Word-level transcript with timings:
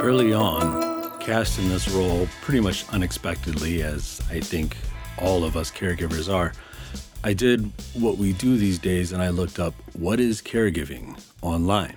Early 0.00 0.32
on, 0.32 1.18
cast 1.18 1.58
in 1.58 1.68
this 1.68 1.88
role 1.88 2.28
pretty 2.40 2.60
much 2.60 2.88
unexpectedly, 2.90 3.82
as 3.82 4.22
I 4.30 4.38
think 4.38 4.76
all 5.18 5.42
of 5.42 5.56
us 5.56 5.72
caregivers 5.72 6.32
are, 6.32 6.52
I 7.24 7.32
did 7.32 7.72
what 7.94 8.16
we 8.16 8.32
do 8.32 8.56
these 8.56 8.78
days 8.78 9.10
and 9.10 9.20
I 9.20 9.30
looked 9.30 9.58
up 9.58 9.74
what 9.94 10.20
is 10.20 10.40
caregiving 10.40 11.20
online. 11.42 11.96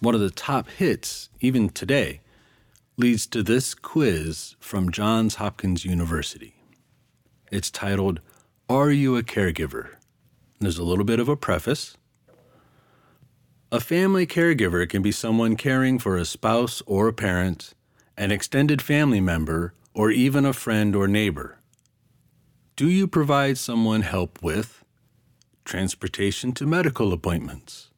One 0.00 0.14
of 0.14 0.22
the 0.22 0.30
top 0.30 0.70
hits, 0.70 1.28
even 1.40 1.68
today, 1.68 2.22
leads 2.96 3.26
to 3.26 3.42
this 3.42 3.74
quiz 3.74 4.56
from 4.58 4.90
Johns 4.90 5.34
Hopkins 5.34 5.84
University. 5.84 6.54
It's 7.52 7.70
titled, 7.70 8.20
Are 8.70 8.90
You 8.90 9.18
a 9.18 9.22
Caregiver? 9.22 9.90
There's 10.60 10.78
a 10.78 10.82
little 10.82 11.04
bit 11.04 11.20
of 11.20 11.28
a 11.28 11.36
preface. 11.36 11.98
A 13.72 13.80
family 13.80 14.28
caregiver 14.28 14.88
can 14.88 15.02
be 15.02 15.10
someone 15.10 15.56
caring 15.56 15.98
for 15.98 16.16
a 16.16 16.24
spouse 16.24 16.82
or 16.86 17.08
a 17.08 17.12
parent, 17.12 17.74
an 18.16 18.30
extended 18.30 18.80
family 18.80 19.20
member, 19.20 19.74
or 19.92 20.12
even 20.12 20.44
a 20.44 20.52
friend 20.52 20.94
or 20.94 21.08
neighbor. 21.08 21.58
Do 22.76 22.88
you 22.88 23.08
provide 23.08 23.58
someone 23.58 24.02
help 24.02 24.40
with 24.40 24.84
transportation 25.64 26.52
to 26.52 26.64
medical 26.64 27.12
appointments, 27.12 27.90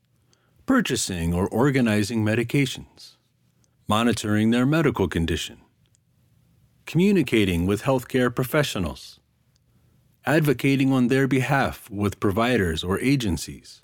purchasing 0.65 1.35
or 1.35 1.47
organizing 1.49 2.25
medications, 2.25 3.17
monitoring 3.87 4.51
their 4.51 4.65
medical 4.65 5.07
condition, 5.07 5.59
communicating 6.87 7.67
with 7.67 7.83
healthcare 7.83 8.35
professionals, 8.35 9.21
advocating 10.25 10.95
on 10.95 11.09
their 11.09 11.29
behalf 11.29 11.91
with 11.91 12.21
providers 12.21 12.83
or 12.83 12.99
agencies, 13.01 13.83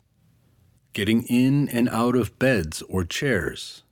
getting 0.94 1.24
in 1.24 1.68
and 1.68 1.88
out 1.88 2.14
of 2.14 2.38
beds 2.38 2.80
or 2.88 3.04
chairs, 3.04 3.82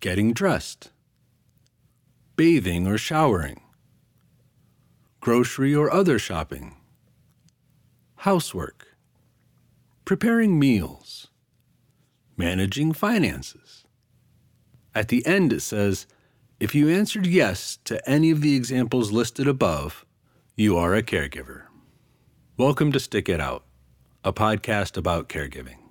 getting 0.00 0.32
dressed, 0.32 0.90
bathing 2.36 2.86
or 2.86 2.96
showering, 2.96 3.60
grocery 5.20 5.74
or 5.74 5.92
other 5.92 6.18
shopping, 6.18 6.74
housework, 8.16 8.96
preparing 10.06 10.58
meals, 10.58 11.28
managing 12.36 12.92
finances. 12.92 13.84
At 14.94 15.08
the 15.08 15.24
end, 15.26 15.52
it 15.52 15.60
says, 15.60 16.06
if 16.58 16.74
you 16.74 16.88
answered 16.88 17.26
yes 17.26 17.78
to 17.84 18.08
any 18.08 18.30
of 18.30 18.40
the 18.40 18.56
examples 18.56 19.12
listed 19.12 19.46
above, 19.46 20.06
you 20.56 20.78
are 20.78 20.94
a 20.94 21.02
caregiver. 21.02 21.64
Welcome 22.56 22.90
to 22.92 23.00
Stick 23.00 23.28
It 23.28 23.40
Out, 23.40 23.64
a 24.24 24.32
podcast 24.32 24.96
about 24.96 25.28
caregiving. 25.28 25.83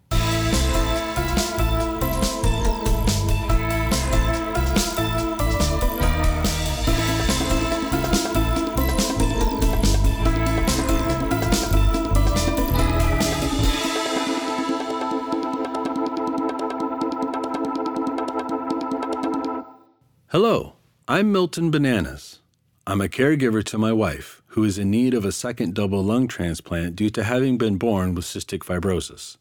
Hello, 20.34 20.78
I'm 21.08 21.32
Milton 21.32 21.70
Bananas. 21.70 22.40
I'm 22.88 23.02
a 23.02 23.08
caregiver 23.08 23.64
to 23.66 23.78
my 23.78 23.94
wife, 23.94 24.42
who 24.48 24.64
is 24.64 24.80
in 24.80 24.90
need 24.90 25.14
of 25.14 25.26
a 25.26 25.32
second 25.32 25.76
double 25.76 26.04
lung 26.04 26.28
transplant 26.28 26.96
due 26.96 27.12
to 27.12 27.24
having 27.24 27.60
been 27.60 27.78
born 27.78 28.16
with 28.16 28.26
cystic 28.26 28.62
fibrosis. 28.62 29.38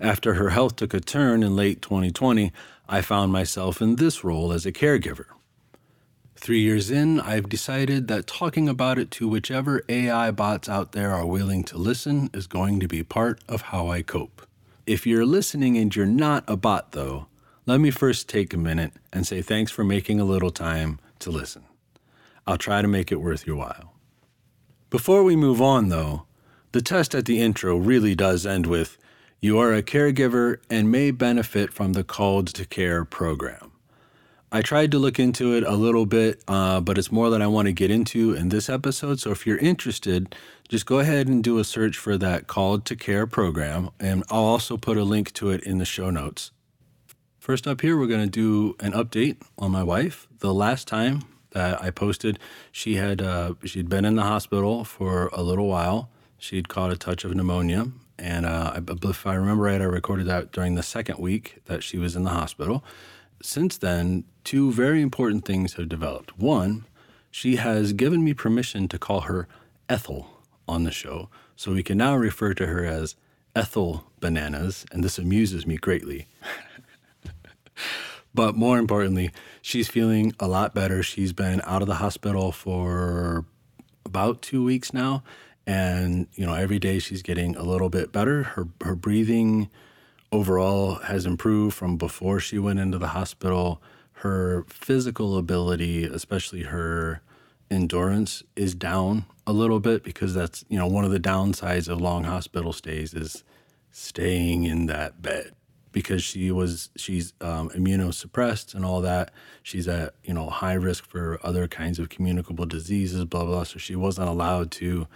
After 0.00 0.32
her 0.32 0.48
health 0.48 0.76
took 0.76 0.94
a 0.94 1.00
turn 1.00 1.42
in 1.42 1.56
late 1.56 1.82
2020, 1.82 2.52
I 2.88 3.02
found 3.02 3.32
myself 3.32 3.82
in 3.82 3.96
this 3.96 4.24
role 4.24 4.50
as 4.50 4.64
a 4.64 4.72
caregiver. 4.72 5.26
Three 6.36 6.60
years 6.60 6.90
in, 6.90 7.20
I've 7.20 7.50
decided 7.50 8.08
that 8.08 8.26
talking 8.26 8.66
about 8.66 8.98
it 8.98 9.10
to 9.10 9.28
whichever 9.28 9.82
AI 9.90 10.30
bots 10.30 10.70
out 10.70 10.92
there 10.92 11.12
are 11.12 11.26
willing 11.26 11.64
to 11.64 11.76
listen 11.76 12.30
is 12.32 12.46
going 12.46 12.80
to 12.80 12.88
be 12.88 13.02
part 13.02 13.42
of 13.46 13.60
how 13.60 13.88
I 13.88 14.00
cope. 14.00 14.46
If 14.86 15.06
you're 15.06 15.26
listening 15.26 15.76
and 15.76 15.94
you're 15.94 16.06
not 16.06 16.44
a 16.48 16.56
bot, 16.56 16.92
though, 16.92 17.26
let 17.70 17.80
me 17.80 17.92
first 17.92 18.28
take 18.28 18.52
a 18.52 18.56
minute 18.56 18.92
and 19.12 19.24
say 19.24 19.40
thanks 19.42 19.70
for 19.70 19.84
making 19.84 20.18
a 20.18 20.24
little 20.24 20.50
time 20.50 20.98
to 21.20 21.30
listen. 21.30 21.62
I'll 22.44 22.58
try 22.58 22.82
to 22.82 22.88
make 22.88 23.12
it 23.12 23.20
worth 23.20 23.46
your 23.46 23.54
while. 23.54 23.94
Before 24.90 25.22
we 25.22 25.36
move 25.36 25.62
on, 25.62 25.88
though, 25.88 26.26
the 26.72 26.82
test 26.82 27.14
at 27.14 27.26
the 27.26 27.40
intro 27.40 27.76
really 27.76 28.16
does 28.16 28.44
end 28.44 28.66
with 28.66 28.98
You 29.40 29.60
are 29.60 29.72
a 29.72 29.84
caregiver 29.84 30.58
and 30.68 30.90
may 30.90 31.12
benefit 31.12 31.72
from 31.72 31.92
the 31.92 32.02
Called 32.02 32.48
to 32.48 32.66
Care 32.66 33.04
program. 33.04 33.70
I 34.50 34.62
tried 34.62 34.90
to 34.90 34.98
look 34.98 35.20
into 35.20 35.54
it 35.54 35.62
a 35.62 35.76
little 35.76 36.06
bit, 36.06 36.42
uh, 36.48 36.80
but 36.80 36.98
it's 36.98 37.12
more 37.12 37.30
that 37.30 37.40
I 37.40 37.46
want 37.46 37.66
to 37.66 37.72
get 37.72 37.92
into 37.92 38.32
in 38.32 38.48
this 38.48 38.68
episode. 38.68 39.20
So 39.20 39.30
if 39.30 39.46
you're 39.46 39.58
interested, 39.58 40.34
just 40.68 40.86
go 40.86 40.98
ahead 40.98 41.28
and 41.28 41.44
do 41.44 41.60
a 41.60 41.64
search 41.64 41.96
for 41.96 42.18
that 42.18 42.48
Called 42.48 42.84
to 42.86 42.96
Care 42.96 43.28
program, 43.28 43.90
and 44.00 44.24
I'll 44.28 44.40
also 44.40 44.76
put 44.76 44.96
a 44.96 45.04
link 45.04 45.32
to 45.34 45.50
it 45.50 45.62
in 45.62 45.78
the 45.78 45.84
show 45.84 46.10
notes. 46.10 46.50
First 47.40 47.66
up 47.66 47.80
here, 47.80 47.98
we're 47.98 48.06
going 48.06 48.20
to 48.20 48.26
do 48.26 48.76
an 48.80 48.92
update 48.92 49.38
on 49.58 49.70
my 49.70 49.82
wife. 49.82 50.28
The 50.40 50.52
last 50.52 50.86
time 50.86 51.22
that 51.52 51.82
I 51.82 51.90
posted, 51.90 52.38
she 52.70 52.96
had 52.96 53.22
uh, 53.22 53.54
she'd 53.64 53.88
been 53.88 54.04
in 54.04 54.14
the 54.16 54.24
hospital 54.24 54.84
for 54.84 55.30
a 55.32 55.42
little 55.42 55.66
while. 55.66 56.10
She'd 56.36 56.68
caught 56.68 56.92
a 56.92 56.98
touch 56.98 57.24
of 57.24 57.34
pneumonia, 57.34 57.92
and 58.18 58.44
uh, 58.44 58.78
if 58.86 59.26
I 59.26 59.34
remember 59.36 59.64
right, 59.64 59.80
I 59.80 59.84
recorded 59.84 60.26
that 60.26 60.52
during 60.52 60.74
the 60.74 60.82
second 60.82 61.18
week 61.18 61.62
that 61.64 61.82
she 61.82 61.96
was 61.96 62.14
in 62.14 62.24
the 62.24 62.30
hospital. 62.30 62.84
Since 63.40 63.78
then, 63.78 64.24
two 64.44 64.70
very 64.70 65.00
important 65.00 65.46
things 65.46 65.72
have 65.74 65.88
developed. 65.88 66.38
One, 66.38 66.84
she 67.30 67.56
has 67.56 67.94
given 67.94 68.22
me 68.22 68.34
permission 68.34 68.86
to 68.88 68.98
call 68.98 69.22
her 69.22 69.48
Ethel 69.88 70.28
on 70.68 70.84
the 70.84 70.92
show, 70.92 71.30
so 71.56 71.72
we 71.72 71.82
can 71.82 71.96
now 71.96 72.14
refer 72.16 72.52
to 72.52 72.66
her 72.66 72.84
as 72.84 73.16
Ethel 73.56 74.10
Bananas, 74.20 74.84
and 74.92 75.02
this 75.02 75.18
amuses 75.18 75.66
me 75.66 75.78
greatly. 75.78 76.26
But 78.32 78.54
more 78.54 78.78
importantly, 78.78 79.30
she's 79.60 79.88
feeling 79.88 80.34
a 80.38 80.46
lot 80.46 80.74
better. 80.74 81.02
She's 81.02 81.32
been 81.32 81.60
out 81.64 81.82
of 81.82 81.88
the 81.88 81.96
hospital 81.96 82.52
for 82.52 83.44
about 84.04 84.42
two 84.42 84.64
weeks 84.64 84.92
now. 84.92 85.22
And, 85.66 86.26
you 86.34 86.46
know, 86.46 86.54
every 86.54 86.78
day 86.78 86.98
she's 86.98 87.22
getting 87.22 87.56
a 87.56 87.62
little 87.62 87.90
bit 87.90 88.12
better. 88.12 88.42
Her, 88.42 88.68
her 88.82 88.94
breathing 88.94 89.68
overall 90.32 90.96
has 90.96 91.26
improved 91.26 91.76
from 91.76 91.96
before 91.96 92.40
she 92.40 92.58
went 92.58 92.78
into 92.78 92.98
the 92.98 93.08
hospital. 93.08 93.82
Her 94.12 94.64
physical 94.68 95.36
ability, 95.36 96.04
especially 96.04 96.64
her 96.64 97.22
endurance, 97.70 98.42
is 98.54 98.74
down 98.74 99.24
a 99.46 99.52
little 99.52 99.80
bit 99.80 100.04
because 100.04 100.34
that's, 100.34 100.64
you 100.68 100.78
know, 100.78 100.86
one 100.86 101.04
of 101.04 101.10
the 101.10 101.20
downsides 101.20 101.88
of 101.88 102.00
long 102.00 102.24
hospital 102.24 102.72
stays 102.72 103.12
is 103.12 103.44
staying 103.90 104.64
in 104.64 104.86
that 104.86 105.20
bed 105.20 105.52
because 105.92 106.22
she 106.22 106.50
was 106.50 106.90
she's 106.96 107.32
um, 107.40 107.70
immunosuppressed 107.70 108.74
and 108.74 108.84
all 108.84 109.00
that. 109.00 109.32
She's 109.62 109.88
at 109.88 110.14
you 110.24 110.34
know 110.34 110.48
high 110.50 110.74
risk 110.74 111.06
for 111.06 111.38
other 111.42 111.68
kinds 111.68 111.98
of 111.98 112.08
communicable 112.08 112.66
diseases, 112.66 113.24
blah 113.24 113.44
blah. 113.44 113.64
So 113.64 113.78
she 113.78 113.96
wasn't 113.96 114.28
allowed 114.28 114.70
to 114.72 115.06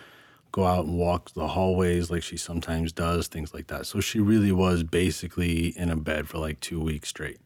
go 0.53 0.65
out 0.65 0.87
and 0.87 0.97
walk 0.97 1.35
the 1.35 1.49
hallways 1.49 2.11
like 2.11 2.23
she 2.23 2.37
sometimes 2.37 2.93
does, 2.93 3.27
things 3.27 3.53
like 3.53 3.67
that. 3.67 3.87
So 3.87 4.01
she 4.01 4.21
really 4.21 4.53
was 4.53 4.85
basically 4.85 5.77
in 5.77 5.91
a 5.91 5.97
bed 5.97 6.29
for 6.29 6.39
like 6.39 6.61
two 6.61 6.81
weeks 6.81 7.09
straight. 7.09 7.39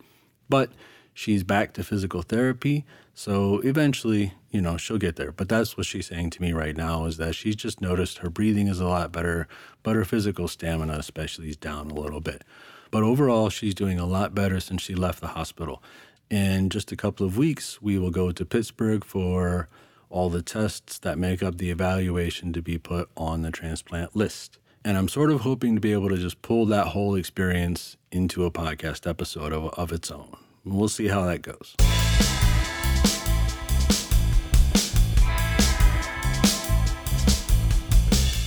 But 0.51 0.71
she's 1.15 1.43
back 1.43 1.73
to 1.75 1.83
physical 1.83 2.21
therapy, 2.23 2.85
so 3.19 3.59
eventually, 3.65 4.35
you 4.53 4.61
know, 4.61 4.77
she'll 4.77 4.97
get 4.97 5.17
there. 5.17 5.33
But 5.33 5.49
that's 5.49 5.77
what 5.77 5.87
she's 5.87 6.07
saying 6.07 6.31
to 6.31 6.41
me 6.41 6.53
right 6.53 6.77
now 6.77 7.07
is 7.07 7.17
that 7.17 7.35
she's 7.35 7.57
just 7.57 7.81
noticed 7.81 8.19
her 8.19 8.31
breathing 8.31 8.69
is 8.69 8.79
a 8.79 8.87
lot 8.87 9.11
better, 9.11 9.49
but 9.83 9.97
her 9.97 10.05
physical 10.05 10.47
stamina 10.47 10.93
especially 10.93 11.49
is 11.49 11.57
down 11.57 11.91
a 11.91 11.95
little 11.95 12.21
bit. 12.21 12.45
But 12.91 13.03
overall, 13.03 13.51
she's 13.51 13.75
doing 13.75 13.99
a 13.99 14.07
lot 14.07 14.35
better 14.35 14.61
since 14.61 14.83
she 14.83 14.95
left 14.95 15.21
the 15.21 15.29
hospital. 15.29 15.83
In 16.31 16.71
just 16.71 16.93
a 16.93 16.97
couple 16.97 17.27
of 17.27 17.37
weeks, 17.37 17.81
we 17.83 17.99
will 17.99 18.11
go 18.11 18.33
to 18.33 18.45
Pittsburgh 18.45 19.05
for 19.05 19.69
all 20.11 20.31
the 20.31 20.43
tests 20.43 20.99
that 21.01 21.19
make 21.19 21.43
up 21.43 21.59
the 21.59 21.71
evaluation 21.71 22.53
to 22.55 22.63
be 22.63 22.79
put 22.79 23.09
on 23.17 23.43
the 23.43 23.51
transplant 23.51 24.17
list. 24.17 24.59
And 24.85 24.97
I'm 24.97 25.09
sort 25.09 25.31
of 25.31 25.43
hoping 25.43 25.75
to 25.75 25.81
be 25.81 25.93
able 25.93 26.09
to 26.09 26.17
just 26.17 26.41
pull 26.41 26.65
that 26.67 26.89
whole 26.89 27.15
experience 27.15 27.97
into 28.11 28.45
a 28.45 28.51
podcast 28.51 29.09
episode 29.09 29.53
of, 29.53 29.67
of 29.75 29.93
its 29.93 30.11
own. 30.11 30.37
We'll 30.65 30.89
see 30.89 31.09
how 31.09 31.27
that 31.27 31.43
goes. 31.43 31.75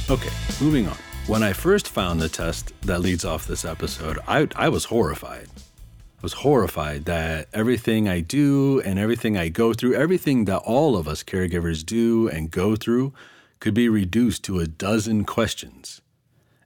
Okay, 0.10 0.30
moving 0.60 0.88
on. 0.88 0.98
When 1.32 1.44
I 1.44 1.54
first 1.54 1.88
found 1.88 2.20
the 2.20 2.28
test 2.28 2.74
that 2.82 3.00
leads 3.00 3.24
off 3.24 3.48
this 3.48 3.64
episode, 3.64 4.20
I, 4.28 4.50
I 4.54 4.68
was 4.68 4.84
horrified. 4.84 5.48
I 5.56 6.22
was 6.22 6.34
horrified 6.34 7.06
that 7.06 7.48
everything 7.54 8.10
I 8.10 8.20
do 8.20 8.82
and 8.82 9.00
everything 9.00 9.38
I 9.38 9.48
go 9.48 9.74
through, 9.74 9.96
everything 9.96 10.44
that 10.44 10.58
all 10.58 10.98
of 10.98 11.08
us 11.08 11.24
caregivers 11.24 11.86
do 11.86 12.28
and 12.28 12.52
go 12.52 12.76
through, 12.76 13.14
could 13.62 13.74
be 13.74 13.88
reduced 13.88 14.44
to 14.44 14.60
a 14.60 14.68
dozen 14.68 15.24
questions. 15.24 16.02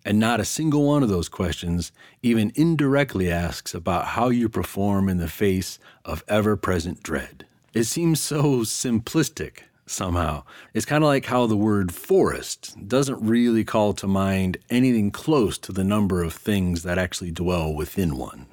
And 0.03 0.19
not 0.19 0.39
a 0.39 0.45
single 0.45 0.83
one 0.83 1.03
of 1.03 1.09
those 1.09 1.29
questions 1.29 1.91
even 2.23 2.51
indirectly 2.56 3.31
asks 3.31 3.75
about 3.75 4.06
how 4.17 4.29
you 4.29 4.50
perform 4.50 5.09
in 5.09 5.19
the 5.19 5.27
face 5.27 5.77
of 6.03 6.23
ever 6.27 6.57
present 6.57 7.03
dread. 7.03 7.45
It 7.75 7.83
seems 7.83 8.19
so 8.19 8.62
simplistic 8.62 9.59
somehow. 9.85 10.43
It's 10.73 10.85
kind 10.85 11.03
of 11.03 11.07
like 11.07 11.25
how 11.25 11.45
the 11.45 11.57
word 11.57 11.93
forest 11.93 12.75
doesn't 12.87 13.21
really 13.21 13.63
call 13.63 13.93
to 13.93 14.07
mind 14.07 14.57
anything 14.69 15.11
close 15.11 15.57
to 15.59 15.71
the 15.71 15.83
number 15.83 16.23
of 16.23 16.33
things 16.33 16.83
that 16.83 16.97
actually 16.97 17.31
dwell 17.31 17.73
within 17.73 18.17
one. 18.17 18.47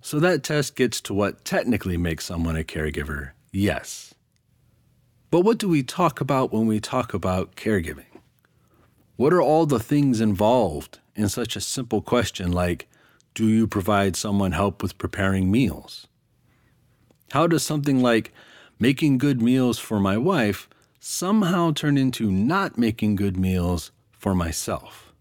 So 0.00 0.20
that 0.20 0.42
test 0.42 0.76
gets 0.76 1.00
to 1.02 1.14
what 1.14 1.44
technically 1.44 1.96
makes 1.96 2.24
someone 2.24 2.56
a 2.56 2.64
caregiver, 2.64 3.30
yes. 3.52 4.14
But 5.30 5.40
what 5.40 5.58
do 5.58 5.68
we 5.68 5.82
talk 5.82 6.20
about 6.20 6.52
when 6.52 6.66
we 6.66 6.80
talk 6.80 7.12
about 7.12 7.56
caregiving? 7.56 8.04
What 9.16 9.32
are 9.32 9.42
all 9.42 9.66
the 9.66 9.80
things 9.80 10.20
involved 10.20 11.00
in 11.14 11.28
such 11.28 11.56
a 11.56 11.60
simple 11.60 12.00
question 12.00 12.52
like, 12.52 12.88
do 13.34 13.46
you 13.46 13.66
provide 13.66 14.16
someone 14.16 14.52
help 14.52 14.82
with 14.82 14.98
preparing 14.98 15.50
meals? 15.50 16.06
How 17.32 17.46
does 17.46 17.62
something 17.62 18.00
like 18.00 18.32
making 18.78 19.18
good 19.18 19.42
meals 19.42 19.78
for 19.78 20.00
my 20.00 20.16
wife 20.16 20.68
somehow 21.00 21.72
turn 21.72 21.96
into 21.96 22.30
not 22.30 22.78
making 22.78 23.16
good 23.16 23.36
meals 23.36 23.90
for 24.12 24.34
myself? 24.34 25.12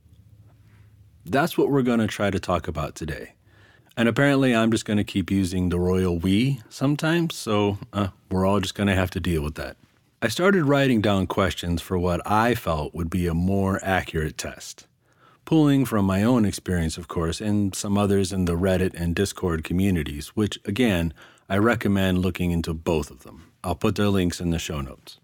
That's 1.26 1.58
what 1.58 1.70
we're 1.70 1.82
going 1.82 2.00
to 2.00 2.08
try 2.08 2.30
to 2.30 2.40
talk 2.40 2.68
about 2.68 2.96
today. 2.96 3.34
And 3.98 4.08
apparently, 4.08 4.56
I'm 4.56 4.72
just 4.72 4.86
going 4.86 4.98
to 4.98 5.04
keep 5.04 5.32
using 5.32 5.70
the 5.70 5.80
royal 5.80 6.20
we 6.20 6.62
sometimes, 6.70 7.36
so 7.36 7.80
uh, 7.92 8.10
we're 8.30 8.46
all 8.46 8.60
just 8.60 8.76
going 8.76 8.88
to 8.88 8.96
have 8.96 9.10
to 9.12 9.20
deal 9.20 9.42
with 9.42 9.56
that. 9.56 9.76
I 10.22 10.28
started 10.30 10.66
writing 10.66 11.02
down 11.02 11.28
questions 11.28 11.82
for 11.82 11.98
what 11.98 12.22
I 12.26 12.56
felt 12.56 12.94
would 12.94 13.10
be 13.10 13.28
a 13.28 13.34
more 13.34 13.80
accurate 13.84 14.38
test, 14.38 14.88
pulling 15.46 15.84
from 15.86 16.06
my 16.06 16.24
own 16.24 16.46
experience, 16.46 16.98
of 16.98 17.08
course, 17.08 17.42
and 17.42 17.74
some 17.74 17.98
others 17.98 18.32
in 18.32 18.46
the 18.46 18.58
Reddit 18.58 18.94
and 18.94 19.16
Discord 19.16 19.64
communities, 19.64 20.30
which, 20.30 20.60
again, 20.66 21.14
I 21.50 21.58
recommend 21.58 22.20
looking 22.20 22.52
into 22.52 22.74
both 22.74 23.10
of 23.10 23.24
them. 23.24 23.47
I'll 23.68 23.76
put 23.76 23.96
their 23.96 24.08
links 24.08 24.40
in 24.40 24.52
the 24.52 24.60
show 24.60 24.80
notes. 24.80 25.20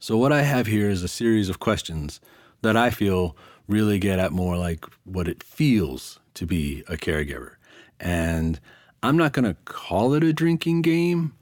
So, 0.00 0.16
what 0.16 0.32
I 0.32 0.42
have 0.42 0.66
here 0.66 0.90
is 0.90 1.04
a 1.04 1.08
series 1.08 1.48
of 1.48 1.60
questions 1.60 2.20
that 2.62 2.76
I 2.76 2.90
feel 2.90 3.36
really 3.68 4.00
get 4.00 4.18
at 4.18 4.32
more 4.32 4.56
like 4.56 4.84
what 5.04 5.28
it 5.28 5.44
feels 5.44 6.18
to 6.34 6.44
be 6.44 6.82
a 6.88 6.96
caregiver. 6.96 7.52
And 8.00 8.58
I'm 9.00 9.16
not 9.16 9.32
going 9.32 9.44
to 9.44 9.54
call 9.64 10.12
it 10.14 10.24
a 10.24 10.32
drinking 10.32 10.82
game, 10.82 11.34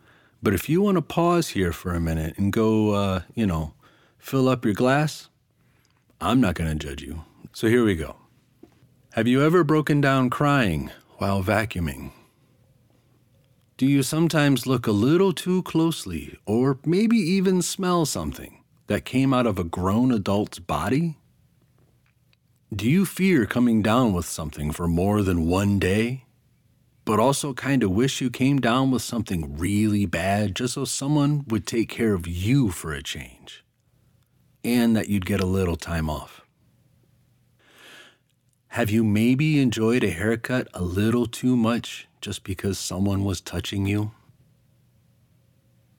but 0.42 0.52
if 0.52 0.68
you 0.68 0.82
want 0.82 0.96
to 0.96 1.02
pause 1.02 1.48
here 1.48 1.72
for 1.72 1.94
a 1.94 2.00
minute 2.00 2.36
and 2.36 2.52
go, 2.52 2.90
uh, 2.90 3.22
you 3.34 3.46
know, 3.46 3.72
fill 4.18 4.46
up 4.46 4.66
your 4.66 4.74
glass, 4.74 5.30
I'm 6.20 6.38
not 6.38 6.54
going 6.54 6.70
to 6.70 6.86
judge 6.86 7.00
you. 7.00 7.24
So 7.54 7.68
here 7.68 7.82
we 7.82 7.94
go. 7.94 8.16
Have 9.14 9.26
you 9.26 9.42
ever 9.42 9.64
broken 9.64 10.02
down 10.02 10.28
crying 10.28 10.90
while 11.16 11.42
vacuuming? 11.42 12.10
Do 13.76 13.86
you 13.86 14.04
sometimes 14.04 14.68
look 14.68 14.86
a 14.86 14.92
little 14.92 15.32
too 15.32 15.64
closely 15.64 16.38
or 16.46 16.78
maybe 16.86 17.16
even 17.16 17.60
smell 17.60 18.06
something 18.06 18.62
that 18.86 19.04
came 19.04 19.34
out 19.34 19.48
of 19.48 19.58
a 19.58 19.64
grown 19.64 20.12
adult's 20.12 20.60
body? 20.60 21.16
Do 22.72 22.88
you 22.88 23.04
fear 23.04 23.46
coming 23.46 23.82
down 23.82 24.12
with 24.12 24.26
something 24.26 24.70
for 24.70 24.86
more 24.86 25.22
than 25.22 25.48
one 25.48 25.80
day? 25.80 26.24
But 27.04 27.18
also 27.18 27.52
kind 27.52 27.82
of 27.82 27.90
wish 27.90 28.20
you 28.20 28.30
came 28.30 28.60
down 28.60 28.92
with 28.92 29.02
something 29.02 29.58
really 29.58 30.06
bad 30.06 30.54
just 30.54 30.74
so 30.74 30.84
someone 30.84 31.44
would 31.48 31.66
take 31.66 31.88
care 31.88 32.14
of 32.14 32.28
you 32.28 32.70
for 32.70 32.92
a 32.92 33.02
change 33.02 33.64
and 34.62 34.94
that 34.94 35.08
you'd 35.08 35.26
get 35.26 35.40
a 35.40 35.46
little 35.46 35.76
time 35.76 36.08
off? 36.08 36.43
Have 38.74 38.90
you 38.90 39.04
maybe 39.04 39.60
enjoyed 39.60 40.02
a 40.02 40.10
haircut 40.10 40.66
a 40.74 40.82
little 40.82 41.26
too 41.26 41.56
much 41.56 42.08
just 42.20 42.42
because 42.42 42.76
someone 42.76 43.22
was 43.22 43.40
touching 43.40 43.86
you? 43.86 44.10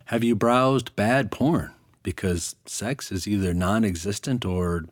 Have 0.07 0.25
you 0.25 0.35
browsed 0.35 0.93
bad 0.93 1.31
porn 1.31 1.71
because 2.03 2.57
sex 2.65 3.13
is 3.13 3.29
either 3.29 3.53
non 3.53 3.85
existent 3.85 4.43
or 4.43 4.87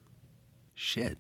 shit? 0.74 1.18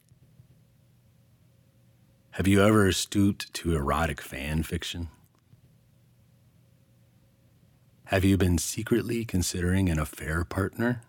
Have 2.31 2.47
you 2.47 2.63
ever 2.63 2.93
stooped 2.93 3.53
to 3.55 3.75
erotic 3.75 4.21
fan 4.21 4.63
fiction? 4.63 5.09
Have 8.05 8.23
you 8.23 8.37
been 8.37 8.57
secretly 8.57 9.25
considering 9.25 9.89
an 9.89 9.99
affair 9.99 10.45
partner? 10.45 11.01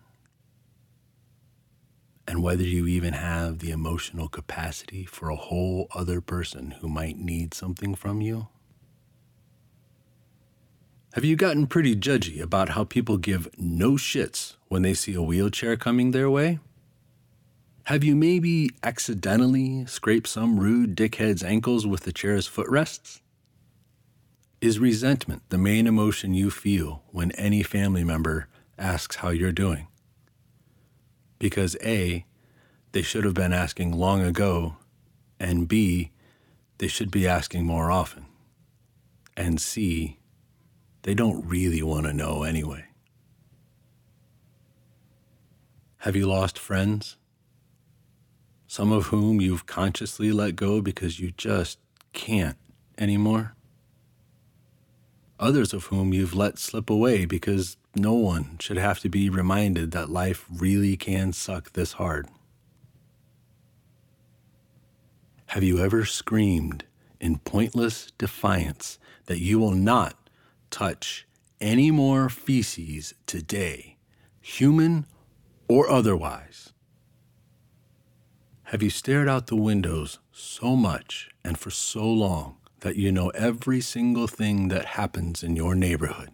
And 2.27 2.41
whether 2.41 2.63
you 2.63 2.87
even 2.87 3.13
have 3.13 3.59
the 3.59 3.71
emotional 3.71 4.27
capacity 4.27 5.05
for 5.05 5.29
a 5.29 5.35
whole 5.35 5.87
other 5.93 6.21
person 6.21 6.71
who 6.81 6.89
might 6.89 7.17
need 7.17 7.53
something 7.53 7.93
from 7.93 8.21
you? 8.21 8.47
Have 11.13 11.23
you 11.23 11.35
gotten 11.35 11.67
pretty 11.67 11.95
judgy 11.95 12.41
about 12.41 12.69
how 12.69 12.83
people 12.83 13.17
give 13.17 13.47
no 13.57 13.91
shits 13.91 14.55
when 14.67 14.81
they 14.81 14.93
see 14.93 15.13
a 15.13 15.21
wheelchair 15.21 15.77
coming 15.77 16.11
their 16.11 16.29
way? 16.29 16.59
Have 17.85 18.03
you 18.03 18.15
maybe 18.15 18.71
accidentally 18.83 19.85
scraped 19.85 20.27
some 20.27 20.59
rude 20.59 20.95
dickhead's 20.95 21.43
ankles 21.43 21.85
with 21.85 22.01
the 22.01 22.11
chair's 22.11 22.47
footrests? 22.47 23.21
Is 24.59 24.79
resentment 24.79 25.43
the 25.49 25.59
main 25.59 25.85
emotion 25.85 26.33
you 26.33 26.49
feel 26.49 27.03
when 27.11 27.31
any 27.33 27.61
family 27.61 28.03
member 28.03 28.47
asks 28.77 29.17
how 29.17 29.29
you're 29.29 29.51
doing? 29.51 29.87
Because 31.39 31.75
A, 31.83 32.25
they 32.91 33.01
should 33.01 33.25
have 33.25 33.33
been 33.33 33.53
asking 33.53 33.91
long 33.91 34.21
ago, 34.21 34.77
and 35.39 35.67
B, 35.67 36.11
they 36.77 36.87
should 36.87 37.11
be 37.11 37.27
asking 37.27 37.65
more 37.65 37.91
often, 37.91 38.25
and 39.35 39.59
C, 39.59 40.19
they 41.03 41.13
don't 41.13 41.45
really 41.45 41.81
want 41.81 42.05
to 42.05 42.13
know 42.13 42.43
anyway. 42.43 42.85
Have 45.99 46.15
you 46.15 46.27
lost 46.27 46.59
friends? 46.59 47.17
Some 48.67 48.91
of 48.91 49.07
whom 49.07 49.41
you've 49.41 49.65
consciously 49.65 50.31
let 50.31 50.55
go 50.55 50.81
because 50.81 51.19
you 51.19 51.31
just 51.31 51.79
can't 52.13 52.57
anymore? 52.97 53.54
Others 55.39 55.73
of 55.73 55.85
whom 55.85 56.13
you've 56.13 56.35
let 56.35 56.57
slip 56.57 56.89
away 56.89 57.25
because 57.25 57.77
no 57.95 58.13
one 58.13 58.57
should 58.59 58.77
have 58.77 58.99
to 58.99 59.09
be 59.09 59.29
reminded 59.29 59.91
that 59.91 60.09
life 60.09 60.45
really 60.49 60.95
can 60.95 61.33
suck 61.33 61.73
this 61.73 61.93
hard. 61.93 62.27
Have 65.47 65.63
you 65.63 65.79
ever 65.79 66.05
screamed 66.05 66.85
in 67.19 67.39
pointless 67.39 68.11
defiance 68.17 68.97
that 69.25 69.39
you 69.39 69.59
will 69.59 69.71
not 69.71 70.29
touch 70.69 71.27
any 71.61 71.91
more 71.91 72.29
feces 72.29 73.13
today, 73.25 73.97
human 74.41 75.05
or 75.67 75.89
otherwise? 75.89 76.73
Have 78.69 78.81
you 78.81 78.89
stared 78.89 79.29
out 79.29 79.47
the 79.47 79.55
windows 79.55 80.19
so 80.31 80.75
much 80.75 81.29
and 81.43 81.57
for 81.57 81.71
so 81.71 82.05
long 82.05 82.57
that 82.85 82.97
you 82.97 83.11
know 83.11 83.29
every 83.29 83.81
single 83.81 84.27
thing 84.27 84.67
that 84.67 84.85
happens 84.85 85.41
in 85.41 85.55
your 85.55 85.73
neighborhood? 85.73 86.29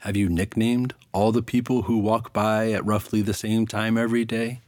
Have 0.00 0.16
you 0.16 0.30
nicknamed 0.30 0.94
all 1.12 1.30
the 1.30 1.42
people 1.42 1.82
who 1.82 1.98
walk 1.98 2.32
by 2.32 2.72
at 2.72 2.86
roughly 2.86 3.20
the 3.20 3.34
same 3.34 3.66
time 3.66 3.98
every 3.98 4.24
day? 4.24 4.62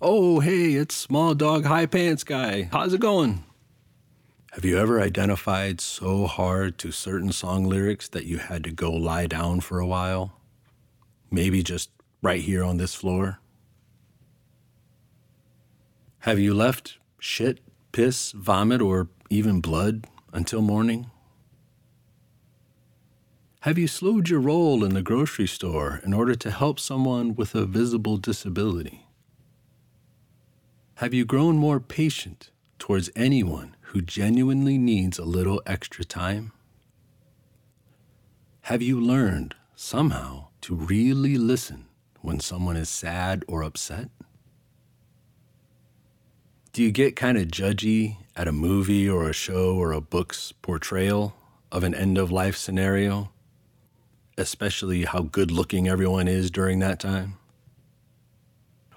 Oh, 0.00 0.40
hey, 0.40 0.76
it's 0.76 0.94
Small 0.94 1.34
Dog 1.34 1.66
High 1.66 1.84
Pants 1.84 2.24
Guy. 2.24 2.70
How's 2.72 2.94
it 2.94 3.02
going? 3.02 3.44
Have 4.52 4.64
you 4.64 4.78
ever 4.78 4.98
identified 4.98 5.78
so 5.78 6.26
hard 6.26 6.78
to 6.78 6.90
certain 6.90 7.30
song 7.30 7.64
lyrics 7.64 8.08
that 8.08 8.24
you 8.24 8.38
had 8.38 8.64
to 8.64 8.70
go 8.70 8.90
lie 8.90 9.26
down 9.26 9.60
for 9.60 9.78
a 9.78 9.86
while? 9.86 10.32
Maybe 11.30 11.62
just 11.62 11.90
right 12.22 12.40
here 12.40 12.64
on 12.64 12.78
this 12.78 12.94
floor? 12.94 13.40
Have 16.20 16.38
you 16.38 16.54
left 16.54 16.96
shit, 17.18 17.60
piss, 17.92 18.32
vomit, 18.32 18.80
or 18.80 19.10
even 19.32 19.62
blood 19.62 20.06
until 20.34 20.60
morning? 20.60 21.10
Have 23.60 23.78
you 23.78 23.88
slowed 23.88 24.28
your 24.28 24.40
roll 24.40 24.84
in 24.84 24.92
the 24.92 25.02
grocery 25.02 25.46
store 25.46 26.02
in 26.04 26.12
order 26.12 26.34
to 26.34 26.50
help 26.50 26.78
someone 26.78 27.34
with 27.34 27.54
a 27.54 27.64
visible 27.64 28.18
disability? 28.18 29.06
Have 30.96 31.14
you 31.14 31.24
grown 31.24 31.56
more 31.56 31.80
patient 31.80 32.50
towards 32.78 33.08
anyone 33.16 33.74
who 33.80 34.02
genuinely 34.02 34.76
needs 34.76 35.18
a 35.18 35.24
little 35.24 35.62
extra 35.64 36.04
time? 36.04 36.52
Have 38.62 38.82
you 38.82 39.00
learned 39.00 39.54
somehow 39.74 40.48
to 40.60 40.74
really 40.74 41.38
listen 41.38 41.86
when 42.20 42.38
someone 42.38 42.76
is 42.76 42.90
sad 42.90 43.44
or 43.48 43.62
upset? 43.62 44.10
Do 46.72 46.82
you 46.82 46.90
get 46.90 47.16
kind 47.16 47.36
of 47.36 47.48
judgy 47.48 48.16
at 48.34 48.48
a 48.48 48.52
movie 48.52 49.08
or 49.08 49.28
a 49.28 49.34
show 49.34 49.76
or 49.76 49.92
a 49.92 50.00
book's 50.00 50.52
portrayal 50.52 51.34
of 51.70 51.84
an 51.84 51.94
end 51.94 52.16
of 52.18 52.32
life 52.32 52.56
scenario, 52.56 53.30
especially 54.38 55.04
how 55.04 55.22
good 55.22 55.50
looking 55.50 55.86
everyone 55.88 56.28
is 56.28 56.50
during 56.50 56.78
that 56.78 56.98
time? 56.98 57.36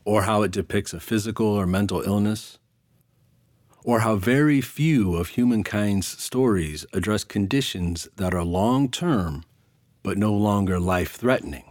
or 0.05 0.21
how 0.21 0.43
it 0.43 0.51
depicts 0.51 0.93
a 0.93 0.99
physical 0.99 1.47
or 1.47 1.65
mental 1.65 2.01
illness, 2.03 2.59
or 3.83 3.99
how 4.01 4.15
very 4.15 4.61
few 4.61 5.15
of 5.15 5.29
humankind's 5.29 6.07
stories 6.07 6.85
address 6.93 7.23
conditions 7.23 8.07
that 8.15 8.33
are 8.33 8.43
long 8.43 8.89
term 8.89 9.43
but 10.03 10.17
no 10.17 10.31
longer 10.31 10.79
life 10.79 11.13
threatening. 11.13 11.65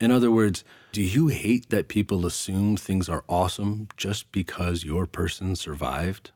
In 0.00 0.12
other 0.12 0.30
words, 0.30 0.62
do 0.90 1.02
you 1.02 1.28
hate 1.28 1.68
that 1.68 1.88
people 1.88 2.24
assume 2.24 2.76
things 2.76 3.08
are 3.08 3.24
awesome 3.28 3.88
just 3.96 4.32
because 4.32 4.84
your 4.84 5.06
person 5.06 5.54
survived? 5.54 6.30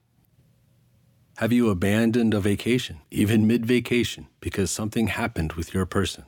Have 1.38 1.52
you 1.52 1.70
abandoned 1.70 2.34
a 2.34 2.40
vacation, 2.40 3.00
even 3.10 3.46
mid 3.46 3.64
vacation, 3.64 4.28
because 4.40 4.70
something 4.70 5.06
happened 5.06 5.54
with 5.54 5.72
your 5.72 5.86
person? 5.86 6.24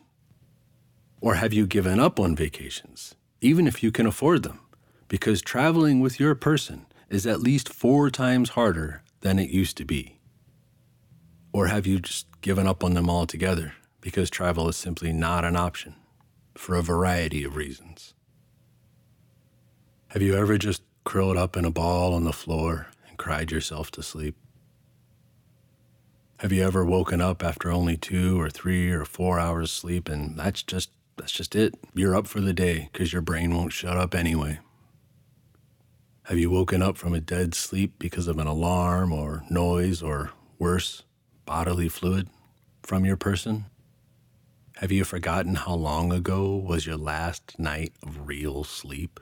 Or 1.20 1.34
have 1.34 1.52
you 1.52 1.66
given 1.66 2.00
up 2.00 2.18
on 2.18 2.34
vacations, 2.34 3.14
even 3.42 3.66
if 3.66 3.82
you 3.82 3.92
can 3.92 4.06
afford 4.06 4.42
them, 4.42 4.60
because 5.08 5.42
traveling 5.42 6.00
with 6.00 6.18
your 6.18 6.34
person 6.34 6.86
is 7.10 7.26
at 7.26 7.40
least 7.40 7.72
four 7.72 8.10
times 8.10 8.50
harder 8.50 9.02
than 9.20 9.38
it 9.38 9.50
used 9.50 9.76
to 9.76 9.84
be? 9.84 10.18
Or 11.52 11.66
have 11.66 11.86
you 11.86 12.00
just 12.00 12.26
given 12.40 12.66
up 12.66 12.82
on 12.82 12.94
them 12.94 13.10
altogether 13.10 13.74
because 14.00 14.30
travel 14.30 14.68
is 14.68 14.76
simply 14.76 15.12
not 15.12 15.44
an 15.44 15.56
option 15.56 15.94
for 16.56 16.74
a 16.76 16.82
variety 16.82 17.44
of 17.44 17.56
reasons? 17.56 18.14
Have 20.08 20.22
you 20.22 20.36
ever 20.36 20.58
just 20.58 20.82
curled 21.04 21.36
up 21.36 21.56
in 21.56 21.64
a 21.64 21.70
ball 21.70 22.14
on 22.14 22.24
the 22.24 22.32
floor 22.32 22.88
and 23.08 23.18
cried 23.18 23.50
yourself 23.50 23.90
to 23.92 24.02
sleep? 24.02 24.36
Have 26.38 26.52
you 26.52 26.62
ever 26.62 26.84
woken 26.84 27.20
up 27.20 27.42
after 27.42 27.70
only 27.70 27.96
two 27.96 28.40
or 28.40 28.50
three 28.50 28.90
or 28.90 29.04
four 29.04 29.38
hours 29.38 29.72
sleep 29.72 30.08
and 30.08 30.38
that's 30.38 30.62
just 30.62 30.90
that's 31.16 31.32
just 31.32 31.54
it? 31.54 31.74
You're 31.94 32.16
up 32.16 32.26
for 32.26 32.40
the 32.40 32.52
day 32.52 32.90
because 32.92 33.12
your 33.12 33.22
brain 33.22 33.54
won't 33.54 33.72
shut 33.72 33.96
up 33.96 34.14
anyway. 34.14 34.58
Have 36.24 36.38
you 36.38 36.50
woken 36.50 36.82
up 36.82 36.96
from 36.96 37.14
a 37.14 37.20
dead 37.20 37.54
sleep 37.54 37.94
because 37.98 38.28
of 38.28 38.38
an 38.38 38.46
alarm 38.46 39.12
or 39.12 39.44
noise 39.50 40.02
or 40.02 40.30
worse, 40.58 41.02
bodily 41.44 41.88
fluid 41.88 42.28
from 42.82 43.04
your 43.04 43.16
person? 43.16 43.66
Have 44.78 44.90
you 44.90 45.04
forgotten 45.04 45.54
how 45.54 45.74
long 45.74 46.12
ago 46.12 46.56
was 46.56 46.84
your 46.84 46.96
last 46.96 47.56
night 47.60 47.92
of 48.02 48.26
real 48.26 48.64
sleep? 48.64 49.20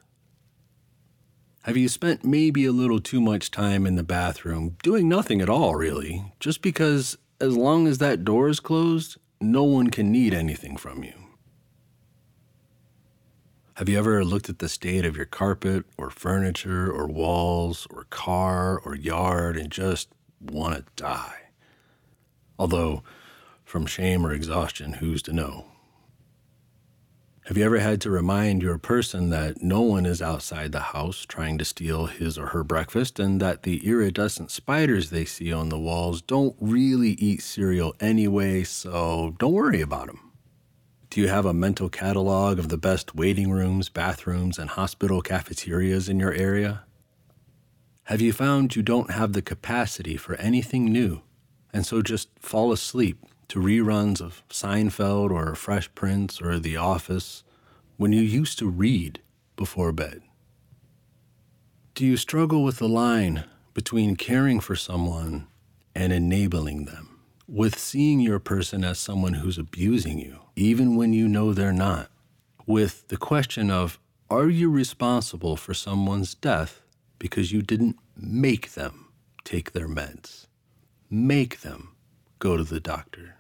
Have 1.64 1.76
you 1.76 1.90
spent 1.90 2.25
maybe 2.25 2.64
a 2.64 2.73
little 2.73 3.00
too 3.00 3.21
much 3.21 3.50
time 3.50 3.87
in 3.87 3.97
the 3.97 4.02
bathroom 4.02 4.76
doing 4.82 5.11
nothing 5.11 5.42
at 5.42 5.50
all, 5.50 5.75
really, 5.75 6.25
just 6.40 6.62
because 6.62 7.18
as 7.38 7.54
long 7.54 7.87
as 7.87 7.99
that 7.99 8.25
door 8.25 8.49
is 8.49 8.61
closed, 8.61 9.18
no 9.42 9.62
one 9.62 9.90
can 9.90 10.11
need 10.11 10.32
anything 10.32 10.78
from 10.78 11.04
you? 11.04 11.12
Have 13.75 13.90
you 13.90 13.99
ever 13.99 14.25
looked 14.25 14.49
at 14.49 14.59
the 14.59 14.71
state 14.71 15.04
of 15.04 15.16
your 15.16 15.26
carpet 15.26 15.85
or 15.99 16.09
furniture 16.09 16.90
or 16.90 17.06
walls 17.06 17.87
or 17.90 18.04
car 18.04 18.78
or 18.78 18.97
yard 18.97 19.59
and 19.59 19.71
just 19.71 20.09
want 20.40 20.76
to 20.76 20.85
die? 20.97 21.40
Although, 22.59 23.02
from 23.72 23.86
shame 23.86 24.26
or 24.26 24.34
exhaustion, 24.34 24.92
who's 24.92 25.22
to 25.22 25.32
know? 25.32 25.64
Have 27.46 27.56
you 27.56 27.64
ever 27.64 27.78
had 27.78 28.02
to 28.02 28.10
remind 28.10 28.60
your 28.60 28.76
person 28.76 29.30
that 29.30 29.62
no 29.62 29.80
one 29.80 30.04
is 30.04 30.20
outside 30.20 30.72
the 30.72 30.92
house 30.92 31.24
trying 31.24 31.56
to 31.56 31.64
steal 31.64 32.04
his 32.04 32.36
or 32.36 32.48
her 32.48 32.64
breakfast 32.64 33.18
and 33.18 33.40
that 33.40 33.62
the 33.62 33.86
iridescent 33.86 34.50
spiders 34.50 35.08
they 35.08 35.24
see 35.24 35.54
on 35.54 35.70
the 35.70 35.78
walls 35.78 36.20
don't 36.20 36.54
really 36.60 37.12
eat 37.12 37.42
cereal 37.42 37.96
anyway, 37.98 38.62
so 38.62 39.34
don't 39.38 39.54
worry 39.54 39.80
about 39.80 40.08
them? 40.08 40.32
Do 41.08 41.22
you 41.22 41.28
have 41.28 41.46
a 41.46 41.54
mental 41.54 41.88
catalog 41.88 42.58
of 42.58 42.68
the 42.68 42.76
best 42.76 43.14
waiting 43.14 43.50
rooms, 43.50 43.88
bathrooms, 43.88 44.58
and 44.58 44.68
hospital 44.68 45.22
cafeterias 45.22 46.10
in 46.10 46.20
your 46.20 46.34
area? 46.34 46.84
Have 48.04 48.20
you 48.20 48.34
found 48.34 48.76
you 48.76 48.82
don't 48.82 49.12
have 49.12 49.32
the 49.32 49.40
capacity 49.40 50.18
for 50.18 50.34
anything 50.34 50.92
new 50.92 51.22
and 51.72 51.86
so 51.86 52.02
just 52.02 52.28
fall 52.38 52.70
asleep 52.70 53.16
to 53.52 53.61
reruns 53.61 54.23
of 54.23 54.42
Seinfeld 54.49 55.30
or 55.30 55.54
Fresh 55.54 55.94
Prince 55.94 56.40
or 56.40 56.59
The 56.59 56.78
Office 56.78 57.44
when 57.99 58.11
you 58.11 58.23
used 58.23 58.59
to 58.61 58.66
read 58.66 59.21
before 59.56 59.92
bed? 59.92 60.23
Do 61.94 62.06
you 62.06 62.16
struggle 62.16 62.64
with 62.64 62.78
the 62.78 62.88
line 62.88 63.44
between 63.75 64.16
caring 64.16 64.59
for 64.59 64.75
someone 64.75 65.49
and 65.94 66.14
enabling 66.14 66.87
them, 66.87 67.21
with 67.47 67.78
seeing 67.78 68.21
your 68.21 68.38
person 68.38 68.85
as 68.85 68.99
someone 68.99 69.35
who's 69.35 69.59
abusing 69.59 70.18
you, 70.18 70.38
even 70.56 70.97
when 70.97 71.12
you 71.12 71.28
know 71.28 71.52
they're 71.52 71.75
not, 71.75 72.11
with 72.66 73.06
the 73.09 73.18
question 73.18 73.71
of, 73.71 73.99
are 74.30 74.49
you 74.49 74.71
responsible 74.71 75.59
for 75.59 75.75
someone's 75.75 76.35
death 76.35 76.80
because 77.18 77.52
you 77.52 77.61
didn't 77.61 77.99
make 78.16 78.73
them 78.73 79.09
take 79.44 79.73
their 79.73 79.88
meds? 79.88 80.47
Make 81.11 81.61
them 81.61 81.94
go 82.38 82.56
to 82.56 82.64
the 82.64 82.80
doctor. 82.80 83.37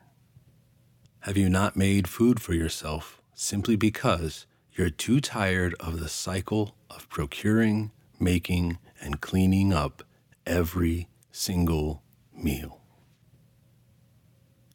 Have 1.22 1.36
you 1.36 1.48
not 1.48 1.76
made 1.76 2.08
food 2.08 2.42
for 2.42 2.52
yourself 2.52 3.22
simply 3.32 3.76
because 3.76 4.44
you're 4.72 4.90
too 4.90 5.20
tired 5.20 5.72
of 5.78 6.00
the 6.00 6.08
cycle 6.08 6.74
of 6.90 7.08
procuring, 7.08 7.92
making, 8.18 8.78
and 9.00 9.20
cleaning 9.20 9.72
up 9.72 10.02
every 10.44 11.06
single 11.30 12.02
meal? 12.34 12.80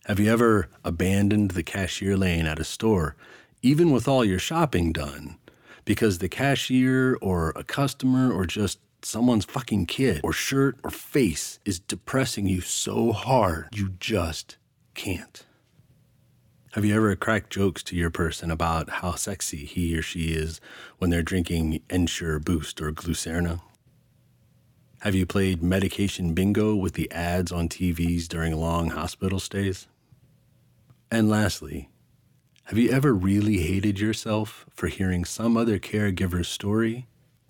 Have 0.06 0.22
you 0.22 0.32
ever 0.32 0.70
abandoned 0.86 1.52
the 1.52 1.64
cashier 1.64 2.16
lane 2.16 2.46
at 2.46 2.60
a 2.60 2.64
store, 2.64 3.18
even 3.62 3.92
with 3.92 4.08
all 4.08 4.24
your 4.24 4.40
shopping 4.40 4.94
done, 4.94 5.38
because 5.84 6.20
the 6.20 6.30
cashier 6.30 7.18
or 7.22 7.52
a 7.58 7.64
customer 7.66 8.32
or 8.32 8.46
just 8.46 8.80
someone's 9.02 9.44
fucking 9.44 9.86
kid 9.86 10.22
or 10.24 10.32
shirt 10.32 10.80
or 10.82 10.92
face 10.92 11.60
is 11.66 11.78
depressing 11.78 12.48
you 12.48 12.62
so 12.62 13.12
hard 13.12 13.68
you 13.74 13.90
just 14.00 14.56
can't? 14.94 15.44
Have 16.78 16.86
you 16.86 16.96
ever 16.96 17.16
cracked 17.16 17.50
jokes 17.50 17.82
to 17.86 17.96
your 17.96 18.12
person 18.12 18.52
about 18.52 18.88
how 19.02 19.16
sexy 19.16 19.66
he 19.66 19.98
or 19.98 20.04
she 20.04 20.34
is 20.34 20.62
when 21.00 21.10
they're 21.10 21.24
drinking 21.24 21.82
Ensure 21.90 22.38
Boost 22.38 22.80
or 22.80 22.92
Glucerna? 22.92 23.62
Have 25.00 25.16
you 25.16 25.26
played 25.26 25.64
medication 25.64 26.36
bingo 26.36 26.76
with 26.76 26.94
the 26.94 27.12
ads 27.12 27.52
on 27.52 27.68
TVs 27.68 28.28
during 28.28 28.56
long 28.56 28.92
hospital 28.92 29.40
stays? 29.40 29.88
And 31.10 31.28
lastly, 31.28 31.90
have 32.66 32.78
you 32.78 32.92
ever 32.92 33.12
really 33.12 33.58
hated 33.58 34.00
yourself 34.00 34.68
for 34.70 34.86
hearing 34.86 35.26
some 35.26 35.58
other 35.58 35.80
caregiver's 35.80 36.48
story 36.48 37.08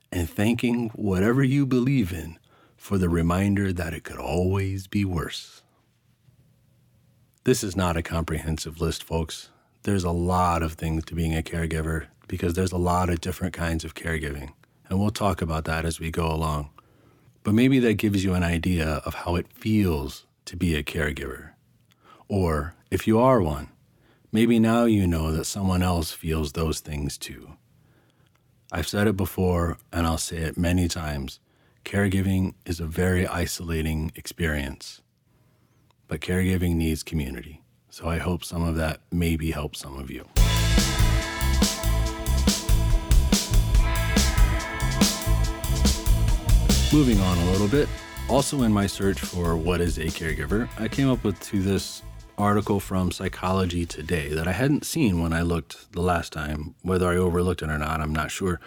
and 0.10 0.30
thanking 0.30 0.88
whatever 0.96 1.44
you 1.44 1.66
believe 1.66 2.14
in 2.14 2.40
for 2.78 2.98
the 2.98 3.10
reminder 3.10 3.74
that 3.74 3.94
it 3.94 4.06
could 4.06 4.20
always 4.20 4.88
be 4.88 5.04
worse? 5.04 5.64
This 7.48 7.64
is 7.64 7.78
not 7.78 7.96
a 7.96 8.04
comprehensive 8.04 8.82
list, 8.82 9.06
folks. 9.06 9.52
There's 9.84 10.04
a 10.04 10.12
lot 10.12 10.62
of 10.62 10.74
things 10.74 11.06
to 11.06 11.16
being 11.16 11.34
a 11.34 11.42
caregiver 11.42 12.08
because 12.28 12.56
there's 12.56 12.74
a 12.74 12.78
lot 12.78 13.10
of 13.10 13.22
different 13.22 13.54
kinds 13.54 13.86
of 13.86 13.96
caregiving. 13.96 14.52
And 14.90 15.00
we'll 15.00 15.12
talk 15.12 15.42
about 15.42 15.64
that 15.64 15.86
as 15.86 15.98
we 15.98 16.12
go 16.12 16.30
along. 16.30 16.72
But 17.44 17.54
maybe 17.54 17.80
that 17.80 17.94
gives 17.94 18.22
you 18.26 18.34
an 18.34 18.44
idea 18.44 19.02
of 19.06 19.14
how 19.14 19.38
it 19.38 19.48
feels 19.54 20.26
to 20.44 20.58
be 20.58 20.76
a 20.76 20.84
caregiver. 20.84 21.52
Or 22.28 22.76
if 22.92 23.08
you 23.08 23.18
are 23.18 23.42
one, 23.42 23.70
maybe 24.30 24.60
now 24.60 24.84
you 24.84 25.08
know 25.08 25.32
that 25.32 25.46
someone 25.46 25.82
else 25.82 26.12
feels 26.12 26.52
those 26.52 26.82
things 26.82 27.18
too. 27.18 27.54
I've 28.74 28.90
said 28.90 29.08
it 29.08 29.16
before, 29.16 29.78
and 29.94 30.06
I'll 30.06 30.18
say 30.18 30.40
it 30.40 30.58
many 30.58 30.90
times 30.90 31.40
caregiving 31.86 32.56
is 32.66 32.82
a 32.82 32.86
very 32.86 33.26
isolating 33.26 34.12
experience 34.16 35.02
but 36.08 36.22
caregiving 36.22 36.76
needs 36.76 37.04
community. 37.04 37.62
So 37.90 38.08
I 38.08 38.18
hope 38.18 38.44
some 38.44 38.64
of 38.64 38.76
that 38.76 39.02
maybe 39.12 39.52
helps 39.52 39.80
some 39.80 39.98
of 39.98 40.12
you. 40.12 40.26
Moving 46.94 47.20
on 47.20 47.38
a 47.38 47.52
little 47.52 47.68
bit, 47.68 47.90
also 48.30 48.62
in 48.64 48.72
my 48.72 48.88
search 48.88 49.20
for 49.20 49.58
what 49.58 49.82
is 49.82 49.98
a 49.98 50.06
caregiver, 50.06 50.70
I 50.80 50.88
came 50.88 51.10
up 51.10 51.24
with 51.24 51.40
to 51.42 51.62
this 51.62 52.02
article 52.38 52.80
from 52.80 53.12
Psychology 53.12 53.86
Today 53.86 54.30
that 54.30 54.48
I 54.48 54.52
hadn't 54.52 54.86
seen 54.86 55.22
when 55.22 55.34
I 55.34 55.42
looked 55.42 55.92
the 55.92 56.02
last 56.02 56.32
time. 56.32 56.76
Whether 56.84 57.10
I 57.10 57.18
overlooked 57.18 57.62
it 57.62 57.70
or 57.70 57.78
not, 57.78 58.00
I'm 58.00 58.14
not 58.14 58.32
sure. 58.32 58.60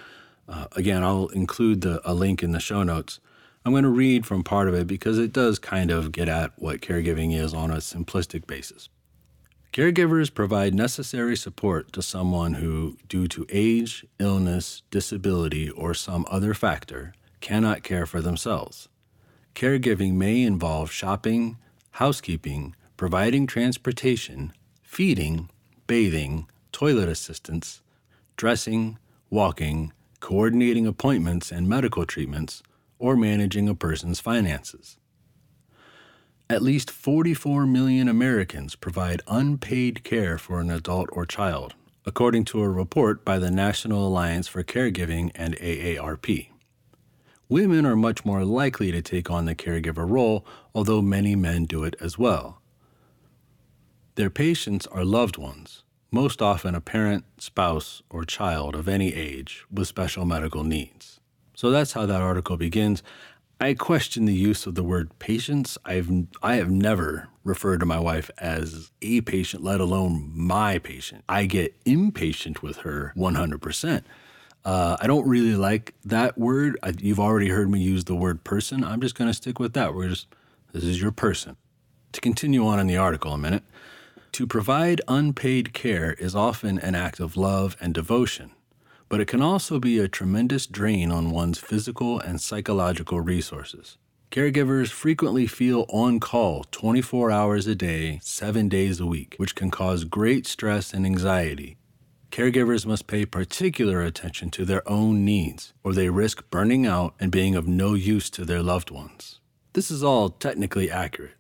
Uh, 0.49 0.67
again, 0.73 1.05
I'll 1.05 1.29
include 1.29 1.81
the, 1.83 2.01
a 2.05 2.13
link 2.13 2.43
in 2.43 2.53
the 2.53 2.61
show 2.61 2.83
notes. 2.83 3.21
I'm 3.65 3.73
going 3.73 3.85
to 3.85 3.91
read 3.91 4.25
from 4.25 4.43
part 4.43 4.69
of 4.69 4.75
it 4.75 4.87
because 4.87 5.19
it 5.19 5.35
does 5.35 5.59
kind 5.59 5.91
of 5.91 6.13
get 6.13 6.29
at 6.29 6.53
what 6.57 6.81
caregiving 6.81 7.35
is 7.39 7.53
on 7.53 7.71
a 7.71 7.77
simplistic 7.77 8.47
basis. 8.47 8.89
Caregivers 9.73 10.33
provide 10.33 10.75
necessary 10.75 11.37
support 11.37 11.93
to 11.93 12.03
someone 12.03 12.55
who, 12.55 12.97
due 13.07 13.29
to 13.29 13.47
age, 13.51 14.07
illness, 14.19 14.83
disability, 14.91 15.71
or 15.71 15.93
some 15.93 16.27
other 16.31 16.55
factor, 16.55 17.13
cannot 17.41 17.83
care 17.83 18.07
for 18.07 18.21
themselves. 18.21 18.89
Caregiving 19.55 20.15
may 20.15 20.43
involve 20.43 20.91
shopping, 20.91 21.59
housekeeping, 21.93 22.75
providing 22.97 23.47
transportation, 23.47 24.53
feeding, 24.83 25.51
bathing, 25.87 26.49
toilet 26.73 27.09
assistance, 27.09 27.83
dressing, 28.37 28.99
walking, 29.29 29.93
coordinating 30.19 30.87
appointments 30.87 31.53
and 31.53 31.69
medical 31.69 32.05
treatments, 32.07 32.63
or 33.01 33.17
managing 33.17 33.69
a 33.69 33.75
person's 33.75 34.21
finances. 34.21 34.99
At 36.49 36.63
least 36.63 36.91
44 36.91 37.67
million 37.67 38.09
Americans 38.09 38.77
provide 38.77 39.23
unpaid 39.27 40.05
care 40.05 40.37
for 40.37 40.61
an 40.61 40.71
adult 40.71 41.09
or 41.13 41.25
child, 41.25 41.75
according 42.05 42.45
to 42.47 42.61
a 42.61 42.69
report 42.69 43.25
by 43.25 43.39
the 43.39 43.51
National 43.51 44.07
Alliance 44.07 44.49
for 44.49 44.63
Caregiving 44.63 45.31
and 45.35 45.57
AARP. 45.57 46.49
Women 47.49 47.87
are 47.87 47.97
much 47.97 48.25
more 48.25 48.45
likely 48.45 48.93
to 48.93 49.01
take 49.01 49.31
on 49.31 49.45
the 49.45 49.55
caregiver 49.55 50.09
role, 50.09 50.45
although 50.75 51.03
many 51.03 51.35
men 51.35 51.65
do 51.65 51.85
it 51.85 51.97
as 52.01 52.19
well. 52.19 52.61
Their 54.17 54.31
patients 54.31 54.87
are 54.89 55.05
loved 55.05 55.37
ones, 55.39 55.85
most 56.11 56.43
often 56.43 56.75
a 56.75 56.81
parent, 56.81 57.25
spouse, 57.39 58.03
or 58.11 58.25
child 58.25 58.75
of 58.75 58.89
any 58.89 59.15
age 59.15 59.65
with 59.71 59.87
special 59.87 60.25
medical 60.25 60.65
needs. 60.65 61.20
So 61.61 61.71
that's 61.71 61.93
how 61.93 62.07
that 62.07 62.23
article 62.23 62.57
begins. 62.57 63.03
I 63.61 63.75
question 63.75 64.25
the 64.25 64.33
use 64.33 64.65
of 64.65 64.77
the 64.77 64.83
word 64.83 65.11
patients. 65.19 65.77
I've 65.85 66.11
I 66.43 66.55
have 66.55 66.71
never 66.71 67.29
referred 67.45 67.81
to 67.81 67.87
my 67.87 68.01
wife 68.01 68.31
as 68.39 68.91
a 69.03 69.21
patient, 69.21 69.63
let 69.63 69.79
alone 69.79 70.33
my 70.35 70.79
patient. 70.79 71.23
I 71.29 71.45
get 71.45 71.77
impatient 71.85 72.63
with 72.63 72.79
her 72.79 73.13
100%. 73.15 74.05
Uh, 74.65 74.97
I 74.99 75.07
don't 75.07 75.29
really 75.29 75.55
like 75.55 75.93
that 76.03 76.39
word. 76.39 76.79
I, 76.83 76.95
you've 76.99 77.21
already 77.21 77.51
heard 77.51 77.69
me 77.69 77.79
use 77.79 78.05
the 78.05 78.17
word 78.17 78.43
person. 78.43 78.83
I'm 78.83 79.03
just 79.03 79.15
going 79.15 79.29
to 79.29 79.35
stick 79.35 79.59
with 79.59 79.75
that. 79.75 79.93
We're 79.95 80.09
just, 80.09 80.29
this 80.73 80.85
is 80.85 80.99
your 80.99 81.13
person. 81.13 81.59
To 82.13 82.23
continue 82.23 82.67
on 82.67 82.81
in 82.81 82.87
the 82.87 82.97
article 82.97 83.35
a 83.35 83.39
minute, 83.39 83.65
to 84.33 84.47
provide 84.47 85.03
unpaid 85.09 85.75
care 85.75 86.15
is 86.15 86.35
often 86.35 86.79
an 86.79 86.95
act 86.95 87.21
of 87.21 87.37
love 87.37 87.77
and 87.83 87.93
devotion, 87.93 88.53
but 89.11 89.21
it 89.21 89.27
can 89.27 89.43
also 89.43 89.79
be 89.79 89.99
a 89.99 90.09
tremendous 90.09 90.67
drain 90.67 91.11
on 91.11 91.31
one's 91.31 91.59
physical 91.59 92.19
and 92.21 92.41
psychological 92.41 93.21
resources. 93.21 93.99
Caregivers 94.31 94.89
frequently 94.89 95.49
feel 95.49 95.85
on 95.89 96.21
call 96.21 96.65
24 96.71 97.33
hours 97.33 97.67
a 97.67 97.75
day, 97.75 98.21
seven 98.23 98.69
days 98.69 99.01
a 99.01 99.07
week, 99.07 99.35
which 99.39 99.57
can 99.57 99.69
cause 99.69 100.05
great 100.05 100.47
stress 100.47 100.95
and 100.95 101.05
anxiety. 101.05 101.77
Caregivers 102.31 102.87
must 102.87 103.09
pay 103.09 103.27
particular 103.27 104.03
attention 104.03 104.51
to 104.51 104.65
their 104.65 104.89
own 104.89 105.25
needs, 105.25 105.75
or 105.83 105.93
they 105.93 106.09
risk 106.09 106.49
burning 106.49 106.87
out 106.87 107.13
and 107.19 107.33
being 107.33 107.57
of 107.57 107.67
no 107.67 107.95
use 107.95 108.31
to 108.31 108.45
their 108.45 108.63
loved 108.63 108.93
ones. 108.93 109.41
This 109.73 109.91
is 109.91 110.05
all 110.05 110.29
technically 110.31 110.89
accurate. 110.89 111.35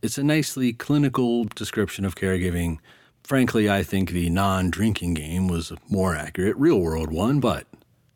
It's 0.00 0.18
a 0.18 0.22
nicely 0.22 0.72
clinical 0.72 1.46
description 1.46 2.04
of 2.04 2.14
caregiving. 2.14 2.78
Frankly, 3.26 3.68
I 3.68 3.82
think 3.82 4.10
the 4.10 4.30
non 4.30 4.70
drinking 4.70 5.14
game 5.14 5.48
was 5.48 5.72
a 5.72 5.78
more 5.88 6.14
accurate 6.14 6.56
real 6.58 6.78
world 6.78 7.10
one, 7.10 7.40
but 7.40 7.66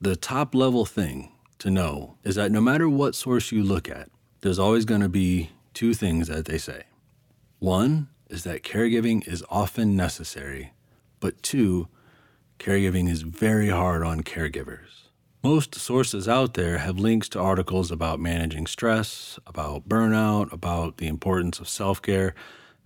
the 0.00 0.14
top 0.14 0.55
level 0.55 0.85
thing 0.87 1.33
to 1.59 1.69
know 1.69 2.17
is 2.23 2.37
that 2.37 2.52
no 2.52 2.61
matter 2.61 2.88
what 2.88 3.17
source 3.17 3.50
you 3.50 3.61
look 3.61 3.88
at, 3.88 4.09
there's 4.43 4.61
always 4.61 4.85
going 4.85 5.00
to 5.00 5.09
be 5.09 5.50
two 5.75 5.95
things 5.95 6.29
that 6.29 6.45
they 6.45 6.59
say. 6.59 6.85
One 7.59 8.09
is 8.29 8.45
that 8.45 8.62
caregiving 8.62 9.26
is 9.26 9.43
often 9.50 9.97
necessary, 9.97 10.75
but 11.19 11.43
two, 11.43 11.88
caregiving 12.61 13.11
is 13.11 13.23
very 13.23 13.71
hard 13.71 14.05
on 14.05 14.21
caregivers. 14.21 15.09
Most 15.43 15.75
sources 15.75 16.29
out 16.29 16.55
there 16.55 16.79
have 16.79 17.00
links 17.00 17.29
to 17.31 17.40
articles 17.40 17.90
about 17.90 18.21
managing 18.21 18.69
stress, 18.69 19.40
about 19.45 19.88
burnout, 19.88 20.52
about 20.52 20.99
the 20.99 21.09
importance 21.09 21.59
of 21.59 21.69
self 21.69 22.00
care, 22.00 22.33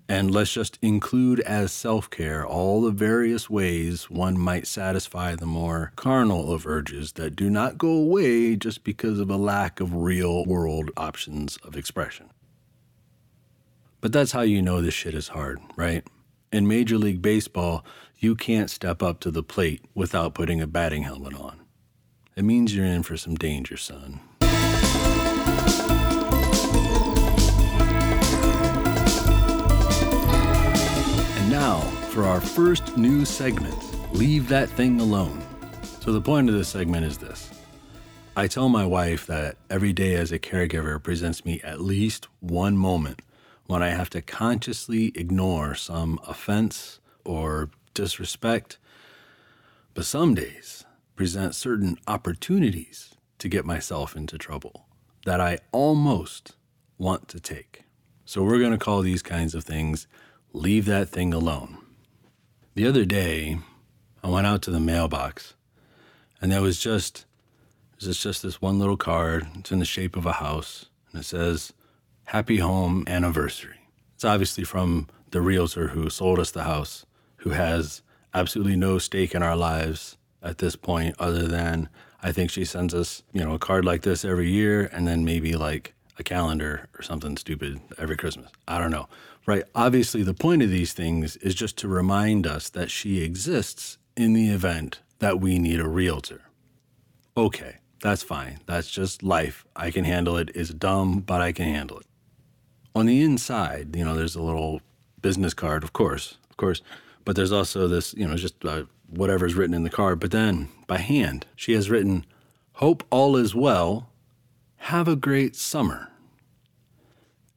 and 0.08 0.34
let's 0.34 0.52
just 0.52 0.78
include 0.82 1.40
as 1.40 1.72
self 1.72 2.10
care 2.10 2.46
all 2.46 2.82
the 2.82 2.90
various 2.90 3.48
ways 3.48 4.10
one 4.10 4.38
might 4.38 4.66
satisfy 4.66 5.34
the 5.34 5.46
more 5.46 5.92
carnal 5.96 6.52
of 6.52 6.66
urges 6.66 7.12
that 7.12 7.36
do 7.36 7.48
not 7.48 7.78
go 7.78 7.88
away 7.88 8.56
just 8.56 8.84
because 8.84 9.18
of 9.18 9.30
a 9.30 9.36
lack 9.36 9.80
of 9.80 9.94
real 9.94 10.44
world 10.44 10.90
options 10.96 11.56
of 11.58 11.76
expression. 11.76 12.30
But 14.00 14.12
that's 14.12 14.32
how 14.32 14.42
you 14.42 14.60
know 14.60 14.82
this 14.82 14.92
shit 14.92 15.14
is 15.14 15.28
hard, 15.28 15.60
right? 15.76 16.06
In 16.52 16.68
Major 16.68 16.98
League 16.98 17.22
Baseball, 17.22 17.84
you 18.18 18.34
can't 18.34 18.70
step 18.70 19.02
up 19.02 19.20
to 19.20 19.30
the 19.30 19.42
plate 19.42 19.82
without 19.94 20.34
putting 20.34 20.60
a 20.60 20.66
batting 20.66 21.04
helmet 21.04 21.34
on. 21.34 21.60
It 22.36 22.44
means 22.44 22.74
you're 22.74 22.84
in 22.84 23.02
for 23.02 23.16
some 23.16 23.36
danger, 23.36 23.76
son. 23.76 24.20
Now 31.64 31.80
for 32.10 32.24
our 32.24 32.42
first 32.42 32.94
new 32.98 33.24
segment 33.24 33.74
Leave 34.12 34.48
That 34.50 34.68
Thing 34.68 35.00
Alone. 35.00 35.42
So, 36.00 36.12
the 36.12 36.20
point 36.20 36.50
of 36.50 36.54
this 36.54 36.68
segment 36.68 37.06
is 37.06 37.16
this 37.16 37.50
I 38.36 38.48
tell 38.48 38.68
my 38.68 38.84
wife 38.84 39.26
that 39.28 39.56
every 39.70 39.94
day 39.94 40.14
as 40.14 40.30
a 40.30 40.38
caregiver 40.38 41.02
presents 41.02 41.42
me 41.46 41.62
at 41.62 41.80
least 41.80 42.28
one 42.40 42.76
moment 42.76 43.22
when 43.64 43.82
I 43.82 43.88
have 43.88 44.10
to 44.10 44.20
consciously 44.20 45.06
ignore 45.14 45.74
some 45.74 46.20
offense 46.28 47.00
or 47.24 47.70
disrespect. 47.94 48.76
But 49.94 50.04
some 50.04 50.34
days, 50.34 50.84
present 51.16 51.54
certain 51.54 51.96
opportunities 52.06 53.14
to 53.38 53.48
get 53.48 53.64
myself 53.64 54.14
into 54.14 54.36
trouble 54.36 54.84
that 55.24 55.40
I 55.40 55.60
almost 55.72 56.56
want 56.98 57.26
to 57.28 57.40
take. 57.40 57.84
So 58.26 58.42
we're 58.42 58.58
going 58.58 58.78
to 58.78 58.84
call 58.84 59.00
these 59.00 59.22
kinds 59.22 59.54
of 59.54 59.64
things 59.64 60.06
leave 60.54 60.86
that 60.86 61.08
thing 61.08 61.34
alone. 61.34 61.76
The 62.74 62.86
other 62.86 63.04
day, 63.04 63.58
I 64.22 64.28
went 64.28 64.46
out 64.46 64.62
to 64.62 64.70
the 64.70 64.80
mailbox 64.80 65.54
and 66.40 66.50
there 66.50 66.62
was 66.62 66.78
just 66.78 67.26
there's 68.00 68.22
just 68.22 68.42
this 68.42 68.60
one 68.60 68.78
little 68.78 68.96
card. 68.96 69.46
It's 69.56 69.72
in 69.72 69.78
the 69.78 69.84
shape 69.84 70.16
of 70.16 70.26
a 70.26 70.34
house 70.34 70.86
and 71.10 71.20
it 71.20 71.24
says 71.24 71.72
happy 72.26 72.58
home 72.58 73.04
anniversary. 73.06 73.78
It's 74.14 74.24
obviously 74.24 74.64
from 74.64 75.08
the 75.30 75.42
realtor 75.42 75.88
who 75.88 76.08
sold 76.08 76.38
us 76.38 76.52
the 76.52 76.62
house, 76.62 77.04
who 77.38 77.50
has 77.50 78.02
absolutely 78.32 78.76
no 78.76 78.98
stake 78.98 79.34
in 79.34 79.42
our 79.42 79.56
lives 79.56 80.16
at 80.42 80.58
this 80.58 80.76
point, 80.76 81.16
other 81.18 81.48
than 81.48 81.88
I 82.22 82.30
think 82.30 82.50
she 82.50 82.64
sends 82.64 82.94
us, 82.94 83.22
you 83.32 83.42
know, 83.42 83.54
a 83.54 83.58
card 83.58 83.84
like 83.84 84.02
this 84.02 84.24
every 84.24 84.50
year 84.50 84.88
and 84.92 85.08
then 85.08 85.24
maybe 85.24 85.54
like 85.54 85.94
a 86.18 86.22
calendar 86.22 86.88
or 86.96 87.02
something 87.02 87.36
stupid 87.36 87.80
every 87.98 88.16
Christmas. 88.16 88.50
I 88.68 88.78
don't 88.78 88.92
know. 88.92 89.08
Right. 89.46 89.64
Obviously, 89.74 90.22
the 90.22 90.34
point 90.34 90.62
of 90.62 90.70
these 90.70 90.92
things 90.92 91.36
is 91.36 91.54
just 91.54 91.76
to 91.78 91.88
remind 91.88 92.46
us 92.46 92.70
that 92.70 92.90
she 92.90 93.22
exists 93.22 93.98
in 94.16 94.32
the 94.32 94.48
event 94.48 95.00
that 95.18 95.40
we 95.40 95.58
need 95.58 95.80
a 95.80 95.88
realtor. 95.88 96.42
Okay, 97.36 97.76
that's 98.00 98.22
fine. 98.22 98.60
That's 98.66 98.90
just 98.90 99.22
life. 99.22 99.66
I 99.76 99.90
can 99.90 100.04
handle 100.04 100.36
it. 100.36 100.50
It's 100.54 100.70
dumb, 100.70 101.20
but 101.20 101.40
I 101.40 101.52
can 101.52 101.66
handle 101.66 101.98
it. 101.98 102.06
On 102.94 103.06
the 103.06 103.22
inside, 103.22 103.96
you 103.96 104.04
know, 104.04 104.14
there's 104.14 104.36
a 104.36 104.42
little 104.42 104.80
business 105.20 105.52
card, 105.52 105.82
of 105.82 105.92
course, 105.92 106.38
of 106.48 106.56
course, 106.56 106.80
but 107.24 107.34
there's 107.34 107.52
also 107.52 107.88
this, 107.88 108.14
you 108.14 108.26
know, 108.26 108.36
just 108.36 108.62
a 108.64 108.86
whatever's 109.08 109.54
written 109.54 109.74
in 109.74 109.82
the 109.82 109.90
card. 109.90 110.20
But 110.20 110.30
then 110.30 110.68
by 110.86 110.98
hand, 110.98 111.46
she 111.56 111.72
has 111.72 111.90
written, 111.90 112.24
Hope 112.74 113.04
all 113.10 113.36
is 113.36 113.54
well. 113.54 114.10
Have 114.76 115.08
a 115.08 115.16
great 115.16 115.56
summer. 115.56 116.10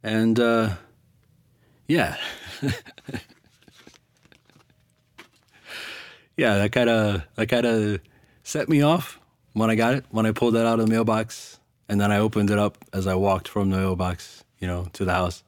And 0.01 0.39
uh, 0.39 0.75
yeah. 1.87 2.17
yeah, 6.37 6.57
that 6.57 6.71
kind 6.71 6.89
of 6.89 7.23
that 7.35 7.47
kind 7.47 7.65
of 7.65 7.99
set 8.43 8.69
me 8.69 8.81
off 8.81 9.19
when 9.53 9.69
I 9.69 9.75
got 9.75 9.95
it, 9.95 10.05
when 10.11 10.25
I 10.25 10.31
pulled 10.31 10.53
that 10.55 10.65
out 10.65 10.79
of 10.79 10.85
the 10.85 10.91
mailbox, 10.91 11.59
and 11.89 11.99
then 11.99 12.11
I 12.11 12.19
opened 12.19 12.51
it 12.51 12.59
up 12.59 12.77
as 12.93 13.07
I 13.07 13.15
walked 13.15 13.47
from 13.47 13.69
the 13.69 13.77
mailbox, 13.77 14.43
you 14.59 14.67
know, 14.67 14.87
to 14.93 15.05
the 15.05 15.13
house. 15.13 15.43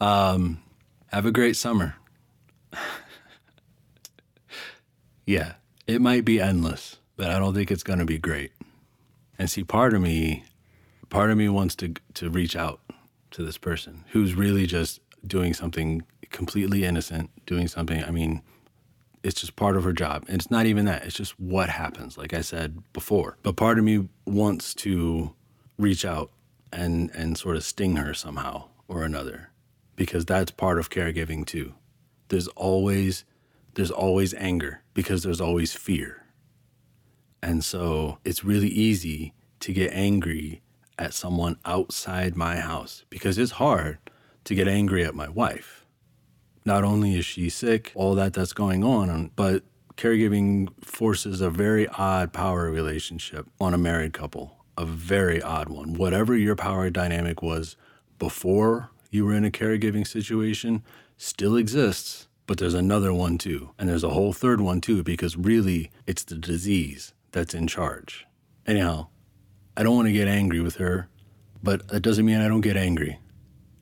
Um, 0.00 0.62
have 1.08 1.26
a 1.26 1.30
great 1.30 1.56
summer. 1.56 1.94
yeah, 5.26 5.54
it 5.86 6.00
might 6.00 6.24
be 6.24 6.40
endless, 6.40 6.96
but 7.16 7.30
I 7.30 7.38
don't 7.38 7.54
think 7.54 7.70
it's 7.70 7.84
going 7.84 8.00
to 8.00 8.04
be 8.04 8.18
great. 8.18 8.52
And 9.38 9.50
see, 9.50 9.64
part 9.64 9.94
of 9.94 10.00
me, 10.00 10.44
part 11.08 11.30
of 11.30 11.38
me 11.38 11.48
wants 11.48 11.76
to 11.76 11.94
to 12.14 12.30
reach 12.30 12.56
out 12.56 12.80
to 13.32 13.44
this 13.44 13.58
person 13.58 14.04
who's 14.12 14.34
really 14.34 14.66
just 14.66 15.00
doing 15.28 15.54
something 15.54 16.02
completely 16.30 16.84
innocent, 16.84 17.30
doing 17.46 17.68
something. 17.68 18.02
I 18.04 18.10
mean, 18.10 18.42
it's 19.22 19.40
just 19.40 19.56
part 19.56 19.76
of 19.76 19.84
her 19.84 19.92
job, 19.92 20.24
and 20.28 20.36
it's 20.36 20.50
not 20.50 20.66
even 20.66 20.84
that. 20.84 21.04
It's 21.04 21.16
just 21.16 21.38
what 21.40 21.68
happens, 21.68 22.16
like 22.16 22.32
I 22.32 22.42
said 22.42 22.82
before. 22.92 23.38
But 23.42 23.56
part 23.56 23.78
of 23.78 23.84
me 23.84 24.08
wants 24.24 24.74
to 24.74 25.34
reach 25.78 26.04
out 26.04 26.30
and 26.72 27.10
and 27.14 27.36
sort 27.36 27.56
of 27.56 27.64
sting 27.64 27.96
her 27.96 28.14
somehow 28.14 28.68
or 28.88 29.02
another, 29.02 29.50
because 29.96 30.24
that's 30.24 30.52
part 30.52 30.78
of 30.78 30.90
caregiving 30.90 31.44
too. 31.46 31.74
There's 32.28 32.48
always 32.48 33.24
there's 33.74 33.90
always 33.90 34.32
anger 34.34 34.82
because 34.94 35.22
there's 35.22 35.40
always 35.40 35.74
fear. 35.74 36.24
And 37.42 37.64
so 37.64 38.18
it's 38.24 38.42
really 38.44 38.68
easy 38.68 39.34
to 39.60 39.72
get 39.72 39.92
angry 39.92 40.62
at 40.98 41.12
someone 41.12 41.58
outside 41.64 42.36
my 42.36 42.56
house 42.56 43.04
because 43.10 43.38
it's 43.38 43.52
hard 43.52 43.98
to 44.46 44.54
get 44.54 44.68
angry 44.68 45.04
at 45.04 45.14
my 45.14 45.28
wife. 45.28 45.84
Not 46.64 46.82
only 46.82 47.16
is 47.16 47.26
she 47.26 47.48
sick, 47.48 47.92
all 47.94 48.14
that 48.14 48.32
that's 48.32 48.52
going 48.52 48.82
on, 48.82 49.30
but 49.36 49.62
caregiving 49.96 50.68
forces 50.84 51.40
a 51.40 51.50
very 51.50 51.86
odd 51.88 52.32
power 52.32 52.70
relationship 52.70 53.46
on 53.60 53.74
a 53.74 53.78
married 53.78 54.12
couple, 54.12 54.64
a 54.76 54.84
very 54.84 55.40
odd 55.42 55.68
one. 55.68 55.94
Whatever 55.94 56.36
your 56.36 56.56
power 56.56 56.90
dynamic 56.90 57.42
was 57.42 57.76
before 58.18 58.90
you 59.10 59.24
were 59.24 59.34
in 59.34 59.44
a 59.44 59.50
caregiving 59.50 60.06
situation 60.06 60.82
still 61.16 61.56
exists, 61.56 62.28
but 62.46 62.58
there's 62.58 62.74
another 62.74 63.12
one 63.12 63.38
too. 63.38 63.70
And 63.78 63.88
there's 63.88 64.04
a 64.04 64.10
whole 64.10 64.32
third 64.32 64.60
one 64.60 64.80
too, 64.80 65.02
because 65.02 65.36
really 65.36 65.90
it's 66.06 66.24
the 66.24 66.36
disease 66.36 67.14
that's 67.32 67.54
in 67.54 67.66
charge. 67.66 68.26
Anyhow, 68.66 69.08
I 69.76 69.82
don't 69.82 69.96
want 69.96 70.08
to 70.08 70.12
get 70.12 70.28
angry 70.28 70.60
with 70.60 70.76
her, 70.76 71.08
but 71.62 71.88
that 71.88 72.00
doesn't 72.00 72.26
mean 72.26 72.40
I 72.40 72.48
don't 72.48 72.60
get 72.60 72.76
angry. 72.76 73.18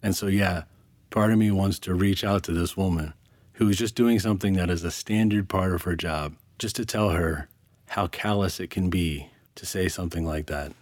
And 0.04 0.14
so, 0.14 0.26
yeah, 0.26 0.64
part 1.08 1.32
of 1.32 1.38
me 1.38 1.50
wants 1.50 1.78
to 1.80 1.94
reach 1.94 2.24
out 2.24 2.42
to 2.44 2.52
this 2.52 2.76
woman 2.76 3.14
who 3.54 3.70
is 3.70 3.78
just 3.78 3.94
doing 3.94 4.18
something 4.20 4.52
that 4.52 4.68
is 4.68 4.84
a 4.84 4.90
standard 4.90 5.48
part 5.48 5.72
of 5.72 5.82
her 5.84 5.96
job, 5.96 6.36
just 6.58 6.76
to 6.76 6.84
tell 6.84 7.08
her 7.08 7.48
how 7.86 8.06
callous 8.06 8.60
it 8.60 8.68
can 8.68 8.90
be 8.90 9.30
to 9.54 9.64
say 9.64 9.88
something 9.88 10.26
like 10.26 10.44
that, 10.46 10.72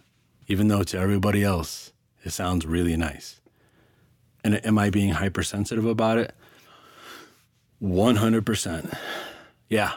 even 0.48 0.66
though 0.66 0.82
to 0.82 0.98
everybody 0.98 1.44
else 1.44 1.92
it 2.24 2.30
sounds 2.30 2.66
really 2.66 2.96
nice. 2.96 3.40
And 4.42 4.64
am 4.66 4.76
I 4.76 4.90
being 4.90 5.10
hypersensitive 5.10 5.86
about 5.86 6.18
it? 6.18 6.34
100%. 7.80 8.98
Yeah, 9.68 9.92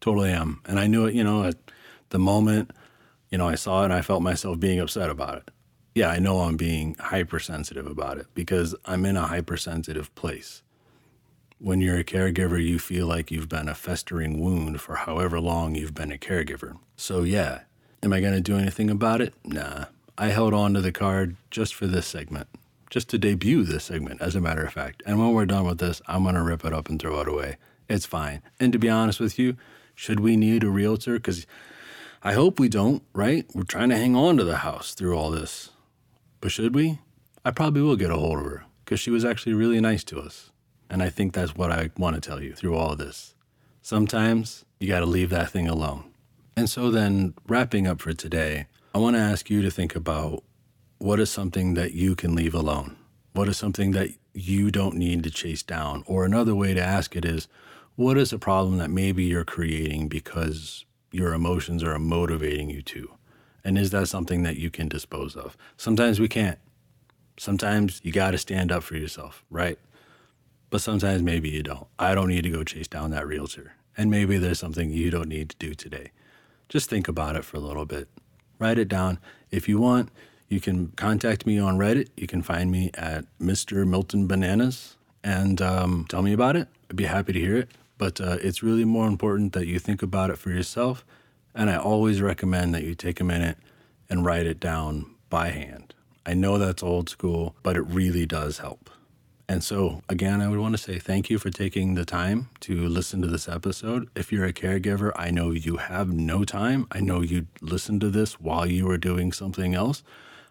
totally 0.00 0.30
am. 0.30 0.60
And 0.66 0.80
I 0.80 0.88
knew 0.88 1.06
it, 1.06 1.14
you 1.14 1.22
know, 1.22 1.44
at 1.44 1.56
the 2.08 2.18
moment, 2.18 2.72
you 3.30 3.38
know, 3.38 3.46
I 3.48 3.54
saw 3.54 3.82
it 3.82 3.84
and 3.86 3.92
I 3.92 4.02
felt 4.02 4.22
myself 4.22 4.58
being 4.58 4.80
upset 4.80 5.08
about 5.08 5.38
it. 5.38 5.50
Yeah, 5.94 6.08
I 6.08 6.20
know 6.20 6.40
I'm 6.40 6.56
being 6.56 6.94
hypersensitive 6.98 7.86
about 7.86 8.18
it 8.18 8.26
because 8.34 8.74
I'm 8.84 9.04
in 9.04 9.16
a 9.16 9.26
hypersensitive 9.26 10.14
place. 10.14 10.62
When 11.58 11.80
you're 11.80 11.98
a 11.98 12.04
caregiver, 12.04 12.64
you 12.64 12.78
feel 12.78 13.06
like 13.06 13.30
you've 13.30 13.48
been 13.48 13.68
a 13.68 13.74
festering 13.74 14.40
wound 14.40 14.80
for 14.80 14.94
however 14.94 15.40
long 15.40 15.74
you've 15.74 15.94
been 15.94 16.12
a 16.12 16.16
caregiver. 16.16 16.78
So, 16.96 17.22
yeah, 17.22 17.62
am 18.02 18.12
I 18.12 18.20
going 18.20 18.34
to 18.34 18.40
do 18.40 18.56
anything 18.56 18.88
about 18.88 19.20
it? 19.20 19.34
Nah. 19.44 19.86
I 20.16 20.28
held 20.28 20.54
on 20.54 20.74
to 20.74 20.80
the 20.80 20.92
card 20.92 21.36
just 21.50 21.74
for 21.74 21.86
this 21.86 22.06
segment, 22.06 22.46
just 22.88 23.08
to 23.08 23.18
debut 23.18 23.64
this 23.64 23.84
segment, 23.84 24.20
as 24.22 24.36
a 24.36 24.40
matter 24.40 24.62
of 24.62 24.72
fact. 24.72 25.02
And 25.06 25.18
when 25.18 25.32
we're 25.32 25.46
done 25.46 25.66
with 25.66 25.78
this, 25.78 26.00
I'm 26.06 26.22
going 26.22 26.34
to 26.34 26.42
rip 26.42 26.64
it 26.64 26.72
up 26.72 26.88
and 26.88 27.00
throw 27.00 27.20
it 27.20 27.28
away. 27.28 27.56
It's 27.88 28.06
fine. 28.06 28.42
And 28.60 28.72
to 28.72 28.78
be 28.78 28.88
honest 28.88 29.18
with 29.18 29.38
you, 29.38 29.56
should 29.94 30.20
we 30.20 30.36
need 30.36 30.62
a 30.62 30.70
realtor? 30.70 31.14
Because 31.14 31.46
I 32.22 32.34
hope 32.34 32.60
we 32.60 32.68
don't, 32.68 33.02
right? 33.12 33.44
We're 33.54 33.64
trying 33.64 33.88
to 33.88 33.96
hang 33.96 34.14
on 34.14 34.36
to 34.36 34.44
the 34.44 34.58
house 34.58 34.94
through 34.94 35.16
all 35.16 35.30
this. 35.30 35.70
But 36.40 36.52
should 36.52 36.74
we? 36.74 36.98
I 37.44 37.50
probably 37.50 37.82
will 37.82 37.96
get 37.96 38.10
a 38.10 38.16
hold 38.16 38.38
of 38.38 38.44
her 38.44 38.64
because 38.84 39.00
she 39.00 39.10
was 39.10 39.24
actually 39.24 39.54
really 39.54 39.80
nice 39.80 40.04
to 40.04 40.20
us. 40.20 40.50
And 40.88 41.02
I 41.02 41.10
think 41.10 41.32
that's 41.32 41.54
what 41.54 41.70
I 41.70 41.90
want 41.96 42.16
to 42.16 42.20
tell 42.20 42.42
you 42.42 42.54
through 42.54 42.76
all 42.76 42.92
of 42.92 42.98
this. 42.98 43.34
Sometimes 43.82 44.64
you 44.78 44.88
got 44.88 45.00
to 45.00 45.06
leave 45.06 45.30
that 45.30 45.50
thing 45.50 45.68
alone. 45.68 46.10
And 46.56 46.68
so, 46.68 46.90
then, 46.90 47.34
wrapping 47.46 47.86
up 47.86 48.00
for 48.00 48.12
today, 48.12 48.66
I 48.94 48.98
want 48.98 49.16
to 49.16 49.20
ask 49.20 49.48
you 49.48 49.62
to 49.62 49.70
think 49.70 49.94
about 49.94 50.42
what 50.98 51.20
is 51.20 51.30
something 51.30 51.74
that 51.74 51.92
you 51.92 52.14
can 52.14 52.34
leave 52.34 52.54
alone? 52.54 52.96
What 53.32 53.48
is 53.48 53.56
something 53.56 53.92
that 53.92 54.10
you 54.34 54.70
don't 54.70 54.96
need 54.96 55.22
to 55.22 55.30
chase 55.30 55.62
down? 55.62 56.02
Or 56.06 56.24
another 56.24 56.54
way 56.54 56.74
to 56.74 56.82
ask 56.82 57.16
it 57.16 57.24
is, 57.24 57.48
what 57.96 58.18
is 58.18 58.32
a 58.32 58.38
problem 58.38 58.78
that 58.78 58.90
maybe 58.90 59.24
you're 59.24 59.44
creating 59.44 60.08
because 60.08 60.84
your 61.12 61.32
emotions 61.32 61.82
are 61.82 61.98
motivating 61.98 62.68
you 62.68 62.82
to? 62.82 63.12
And 63.64 63.78
is 63.78 63.90
that 63.90 64.08
something 64.08 64.42
that 64.42 64.56
you 64.56 64.70
can 64.70 64.88
dispose 64.88 65.36
of? 65.36 65.56
Sometimes 65.76 66.18
we 66.20 66.28
can't. 66.28 66.58
Sometimes 67.38 68.00
you 68.02 68.12
got 68.12 68.32
to 68.32 68.38
stand 68.38 68.70
up 68.70 68.82
for 68.82 68.96
yourself, 68.96 69.44
right? 69.50 69.78
but 70.70 70.80
sometimes 70.80 71.22
maybe 71.22 71.50
you 71.50 71.62
don't. 71.62 71.86
I 71.98 72.14
don't 72.14 72.28
need 72.28 72.44
to 72.44 72.50
go 72.50 72.64
chase 72.64 72.88
down 72.88 73.10
that 73.10 73.26
realtor. 73.26 73.74
And 73.96 74.10
maybe 74.10 74.38
there's 74.38 74.60
something 74.60 74.90
you 74.90 75.10
don't 75.10 75.28
need 75.28 75.50
to 75.50 75.56
do 75.58 75.74
today. 75.74 76.12
Just 76.68 76.88
think 76.88 77.08
about 77.08 77.36
it 77.36 77.44
for 77.44 77.56
a 77.56 77.60
little 77.60 77.84
bit. 77.84 78.08
Write 78.58 78.78
it 78.78 78.88
down. 78.88 79.18
If 79.50 79.68
you 79.68 79.80
want, 79.80 80.10
you 80.48 80.60
can 80.60 80.88
contact 80.92 81.44
me 81.44 81.58
on 81.58 81.76
Reddit. 81.76 82.08
You 82.16 82.28
can 82.28 82.40
find 82.40 82.70
me 82.70 82.90
at 82.94 83.24
Mr. 83.40 83.86
Milton 83.86 84.26
Bananas 84.28 84.96
and 85.24 85.60
um, 85.60 86.06
tell 86.08 86.22
me 86.22 86.32
about 86.32 86.56
it. 86.56 86.68
I'd 86.88 86.96
be 86.96 87.04
happy 87.04 87.32
to 87.32 87.40
hear 87.40 87.56
it. 87.56 87.68
But 87.98 88.20
uh, 88.20 88.38
it's 88.40 88.62
really 88.62 88.84
more 88.84 89.06
important 89.06 89.52
that 89.52 89.66
you 89.66 89.78
think 89.78 90.02
about 90.02 90.30
it 90.30 90.38
for 90.38 90.50
yourself. 90.50 91.04
And 91.54 91.68
I 91.70 91.76
always 91.76 92.20
recommend 92.20 92.74
that 92.74 92.84
you 92.84 92.94
take 92.94 93.20
a 93.20 93.24
minute 93.24 93.58
and 94.08 94.24
write 94.24 94.46
it 94.46 94.60
down 94.60 95.14
by 95.28 95.50
hand. 95.50 95.94
I 96.26 96.34
know 96.34 96.58
that's 96.58 96.82
old 96.82 97.08
school, 97.08 97.56
but 97.62 97.76
it 97.76 97.82
really 97.82 98.26
does 98.26 98.58
help. 98.58 98.90
And 99.48 99.64
so, 99.64 100.02
again, 100.08 100.40
I 100.40 100.48
would 100.48 100.60
want 100.60 100.74
to 100.74 100.78
say 100.78 101.00
thank 101.00 101.28
you 101.28 101.36
for 101.36 101.50
taking 101.50 101.94
the 101.94 102.04
time 102.04 102.50
to 102.60 102.86
listen 102.86 103.20
to 103.22 103.26
this 103.26 103.48
episode. 103.48 104.08
If 104.14 104.30
you're 104.30 104.44
a 104.44 104.52
caregiver, 104.52 105.10
I 105.16 105.32
know 105.32 105.50
you 105.50 105.78
have 105.78 106.12
no 106.12 106.44
time. 106.44 106.86
I 106.92 107.00
know 107.00 107.20
you 107.20 107.48
listened 107.60 108.00
to 108.02 108.10
this 108.10 108.34
while 108.38 108.64
you 108.64 108.86
were 108.86 108.96
doing 108.96 109.32
something 109.32 109.74
else. 109.74 110.04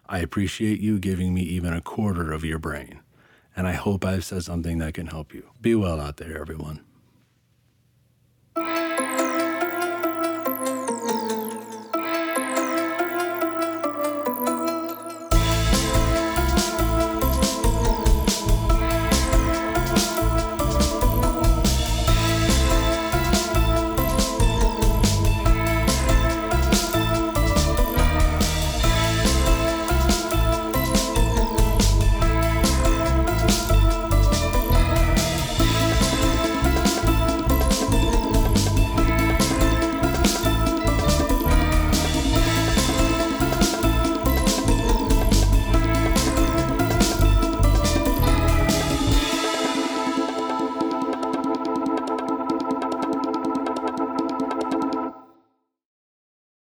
I 0.06 0.18
appreciate 0.18 0.80
you 0.80 0.98
giving 0.98 1.32
me 1.32 1.40
even 1.42 1.72
a 1.72 1.80
quarter 1.80 2.30
of 2.30 2.44
your 2.44 2.58
brain. 2.58 3.00
And 3.56 3.66
I 3.66 3.72
hope 3.72 4.04
I've 4.04 4.24
said 4.24 4.44
something 4.44 4.76
that 4.78 4.92
can 4.94 5.06
help 5.06 5.32
you. 5.32 5.48
Be 5.62 5.74
well 5.74 5.98
out 5.98 6.18
there, 6.18 6.38
everyone. 6.38 6.80